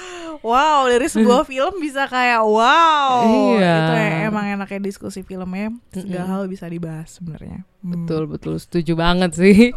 Wow 0.43 0.91
dari 0.91 1.07
sebuah 1.07 1.47
film 1.51 1.79
bisa 1.79 2.11
kayak 2.11 2.43
wow. 2.43 3.23
Iya. 3.57 3.77
itu 3.79 3.93
ya 3.95 4.09
emang 4.27 4.45
enaknya 4.51 4.81
diskusi 4.83 5.23
filmnya 5.23 5.71
segala 5.95 6.27
hal 6.27 6.43
bisa 6.51 6.67
dibahas 6.67 7.15
sebenarnya. 7.15 7.63
Hmm. 7.79 7.95
betul 7.95 8.27
betul. 8.27 8.55
Setuju 8.59 8.99
banget 8.99 9.39
sih. 9.39 9.71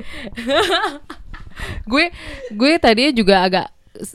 gue 1.92 2.06
gue 2.52 2.72
tadinya 2.82 3.14
juga 3.14 3.46
agak 3.46 3.68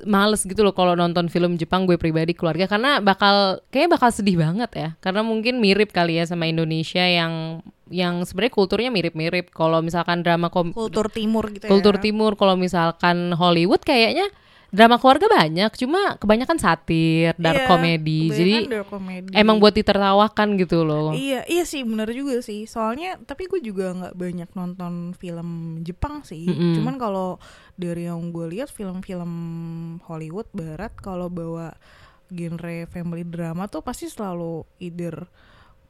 males 0.05 0.45
gitu 0.45 0.61
loh 0.61 0.77
kalau 0.77 0.93
nonton 0.93 1.33
film 1.33 1.57
Jepang 1.57 1.89
gue 1.89 1.97
pribadi 1.97 2.37
keluarga 2.37 2.69
karena 2.69 3.01
bakal 3.01 3.65
kayaknya 3.73 3.91
bakal 3.95 4.11
sedih 4.11 4.43
banget 4.43 4.71
ya. 4.75 4.89
Karena 4.99 5.23
mungkin 5.23 5.63
mirip 5.63 5.95
kali 5.95 6.19
ya 6.19 6.27
sama 6.27 6.51
Indonesia 6.51 7.07
yang 7.07 7.63
yang 7.95 8.27
sebenarnya 8.27 8.59
kulturnya 8.59 8.91
mirip-mirip. 8.91 9.55
Kalau 9.55 9.79
misalkan 9.87 10.27
drama 10.27 10.51
kom 10.51 10.75
kultur 10.75 11.07
timur 11.15 11.47
gitu 11.55 11.63
ya. 11.63 11.71
Kultur 11.71 12.03
timur 12.03 12.35
kalau 12.35 12.59
misalkan 12.59 13.39
Hollywood 13.39 13.87
kayaknya 13.87 14.27
drama 14.71 14.97
keluarga 15.03 15.27
banyak 15.27 15.71
cuma 15.77 16.15
kebanyakan 16.17 16.59
satir 16.59 17.35
dark 17.37 17.67
comedy 17.67 18.31
kebanyakan 18.31 18.39
jadi 18.39 18.55
dark 18.71 18.89
comedy. 18.89 19.31
emang 19.35 19.57
buat 19.59 19.75
ditertawakan 19.75 20.49
gitu 20.59 20.83
loh 20.87 21.11
Iya, 21.21 21.47
iya 21.47 21.65
sih 21.69 21.83
bener 21.85 22.11
juga 22.11 22.41
sih. 22.41 22.65
Soalnya 22.65 23.21
tapi 23.23 23.47
gue 23.47 23.61
juga 23.61 23.93
nggak 23.93 24.15
banyak 24.17 24.51
nonton 24.57 25.13
film 25.17 25.81
Jepang 25.85 26.23
sih. 26.25 26.49
Mm-mm. 26.49 26.81
Cuman 26.81 26.97
kalau 26.97 27.37
dari 27.77 28.09
yang 28.09 28.33
gue 28.33 28.47
lihat 28.51 28.73
film-film 28.73 29.33
Hollywood 30.07 30.49
Barat 30.51 30.95
kalau 30.99 31.29
bawa 31.29 31.77
genre 32.31 32.87
family 32.87 33.27
drama 33.27 33.67
tuh 33.67 33.83
pasti 33.83 34.07
selalu 34.07 34.63
either 34.79 35.27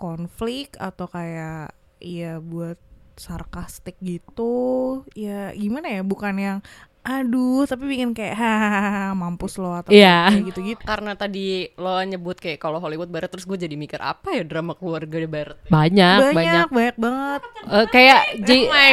konflik 0.01 0.75
atau 0.81 1.05
kayak 1.07 1.77
ya 2.01 2.41
buat 2.41 2.81
sarkastik 3.21 4.01
gitu. 4.01 5.05
Ya 5.13 5.53
gimana 5.53 5.93
ya? 5.93 6.03
Bukan 6.03 6.35
yang 6.41 6.59
aduh 7.03 7.65
tapi 7.65 7.89
bikin 7.89 8.13
kayak 8.13 8.35
hahaha 8.35 8.79
mampus 9.13 9.57
lo 9.57 9.73
atau 9.75 9.89
Iya. 9.89 10.29
kayak 10.29 10.45
gitu-gitu 10.47 10.83
Karena 10.83 11.13
tadi 11.15 11.49
lo 11.75 11.97
nyebut 11.99 12.37
kayak 12.37 12.57
kalau 12.57 12.77
Hollywood 12.77 13.09
barat 13.09 13.27
terus 13.27 13.43
gue 13.43 13.57
jadi 13.57 13.73
mikir 13.73 13.97
apa 13.99 14.31
ya 14.31 14.43
drama 14.43 14.73
keluarga 14.73 15.17
di 15.17 15.25
barat. 15.25 15.57
banyak 15.67 16.17
banyak, 16.23 16.35
banyak 16.35 16.67
banyak 16.69 16.97
banget 16.97 17.41
Eh, 17.63 17.87
kayak 17.89 18.21
J 18.43 18.51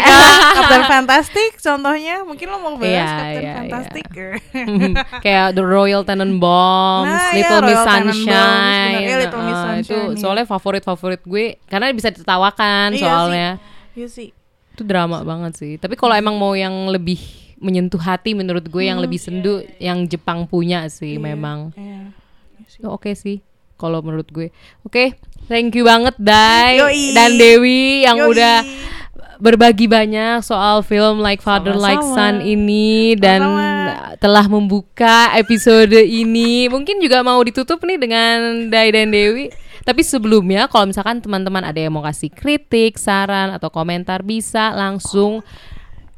Captain 0.56 0.84
Fantastic 0.86 1.52
contohnya 1.58 2.24
mungkin 2.24 2.48
lo 2.48 2.58
mau 2.58 2.74
bahas 2.74 2.88
Iya, 2.88 3.08
Captain 3.10 3.44
iya, 3.44 3.54
Fantastic 3.58 4.06
kayak 5.26 5.48
The 5.52 5.64
Royal 5.64 6.02
Tenenbaums, 6.02 7.08
Nah, 7.08 7.28
iya, 7.30 7.44
Little 7.44 7.62
Miss 7.62 7.72
Royal 7.74 7.86
Sunshine. 7.86 8.96
Iya, 8.98 9.16
Little 9.20 9.42
Miss 9.42 9.52
Eh, 9.52 9.60
Sunshine, 9.60 9.84
itu 9.84 9.98
iya. 9.98 10.18
soalnya 10.18 10.46
favorit-favorit 10.46 11.22
gue 11.24 11.46
karena 11.66 11.92
bisa 11.92 12.08
ditertawakan 12.08 12.88
Iya 12.90 13.02
soalnya. 13.02 13.50
Iya 13.94 14.08
sih 14.08 14.30
Itu 14.72 14.84
drama 14.84 15.22
banget 15.22 15.54
sih. 15.56 15.74
Tapi 15.76 15.94
kalau 15.94 16.14
emang 16.14 16.36
mau 16.36 16.54
yang 16.54 16.88
lebih 16.88 17.18
menyentuh 17.58 18.00
hati 18.02 18.38
menurut 18.38 18.70
gue 18.70 18.84
yang 18.86 19.02
lebih 19.02 19.18
sendu 19.18 19.66
yang 19.82 20.06
Jepang 20.06 20.46
punya 20.46 20.86
sih 20.90 21.18
memang. 21.18 21.74
Iya. 21.74 22.14
Oh, 22.86 23.00
Oke 23.00 23.18
sih 23.18 23.42
kalau 23.78 24.02
menurut 24.02 24.30
gue. 24.34 24.50
Oke, 24.86 25.18
thank 25.46 25.74
you 25.78 25.86
banget 25.86 26.18
Dai 26.18 26.82
Yoi. 26.82 27.14
dan 27.14 27.38
Dewi 27.38 28.06
yang 28.06 28.18
Yoi. 28.22 28.30
udah 28.34 28.56
berbagi 29.38 29.86
banyak 29.86 30.42
soal 30.42 30.82
film 30.82 31.22
Like 31.22 31.46
Father 31.46 31.78
Like 31.78 32.02
Son 32.02 32.42
ini 32.42 33.14
dan 33.14 33.42
Sama-sama. 33.46 34.18
telah 34.18 34.46
membuka 34.50 35.18
episode 35.38 35.94
ini. 35.94 36.66
Mungkin 36.68 36.98
juga 36.98 37.22
mau 37.22 37.38
ditutup 37.46 37.82
nih 37.86 38.02
dengan 38.02 38.68
Dai 38.74 38.90
dan 38.90 39.14
Dewi. 39.14 39.54
Tapi 39.88 40.04
sebelumnya 40.04 40.68
kalau 40.68 40.92
misalkan 40.92 41.24
teman-teman 41.24 41.64
ada 41.64 41.80
yang 41.80 41.96
mau 41.96 42.04
kasih 42.04 42.28
kritik, 42.28 43.00
saran 43.00 43.56
atau 43.56 43.72
komentar 43.72 44.20
bisa 44.20 44.76
langsung 44.76 45.40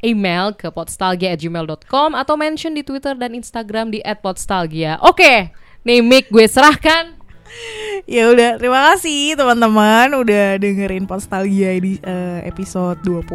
email 0.06 0.56
ke 0.56 0.72
podstalgia@gmail.com 0.72 2.16
atau 2.16 2.36
mention 2.40 2.76
di 2.76 2.84
Twitter 2.84 3.16
dan 3.16 3.36
Instagram 3.36 3.92
di 3.92 4.00
@podstalgia. 4.04 5.00
Oke, 5.04 5.52
nih 5.84 6.00
mic 6.04 6.32
gue 6.32 6.48
serahkan. 6.48 7.20
Ya 8.10 8.30
udah, 8.30 8.58
terima 8.58 8.94
kasih 8.94 9.38
teman-teman 9.38 10.14
udah 10.18 10.58
dengerin 10.58 11.06
Postalgia 11.06 11.78
di 11.78 11.98
eh, 12.02 12.40
episode 12.46 13.02
20. 13.06 13.30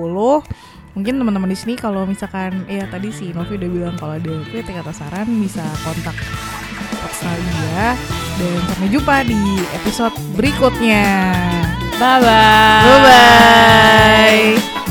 Mungkin 0.94 1.14
teman-teman 1.18 1.50
di 1.50 1.58
sini 1.58 1.74
kalau 1.74 2.06
misalkan 2.06 2.62
ya 2.70 2.86
tadi 2.86 3.10
si 3.10 3.34
Novi 3.34 3.58
udah 3.58 3.70
bilang 3.70 3.96
kalau 3.98 4.14
ada 4.14 4.34
kritik 4.46 4.78
atau 4.78 4.94
saran 4.94 5.26
bisa 5.42 5.62
kontak 5.82 6.14
Postalgia 7.02 7.98
dan 8.38 8.58
sampai 8.70 8.88
jumpa 8.90 9.16
di 9.26 9.42
episode 9.74 10.14
berikutnya. 10.38 11.34
Bye 11.98 12.18
bye. 12.22 12.86
Bye 12.86 12.98
bye. 13.02 14.83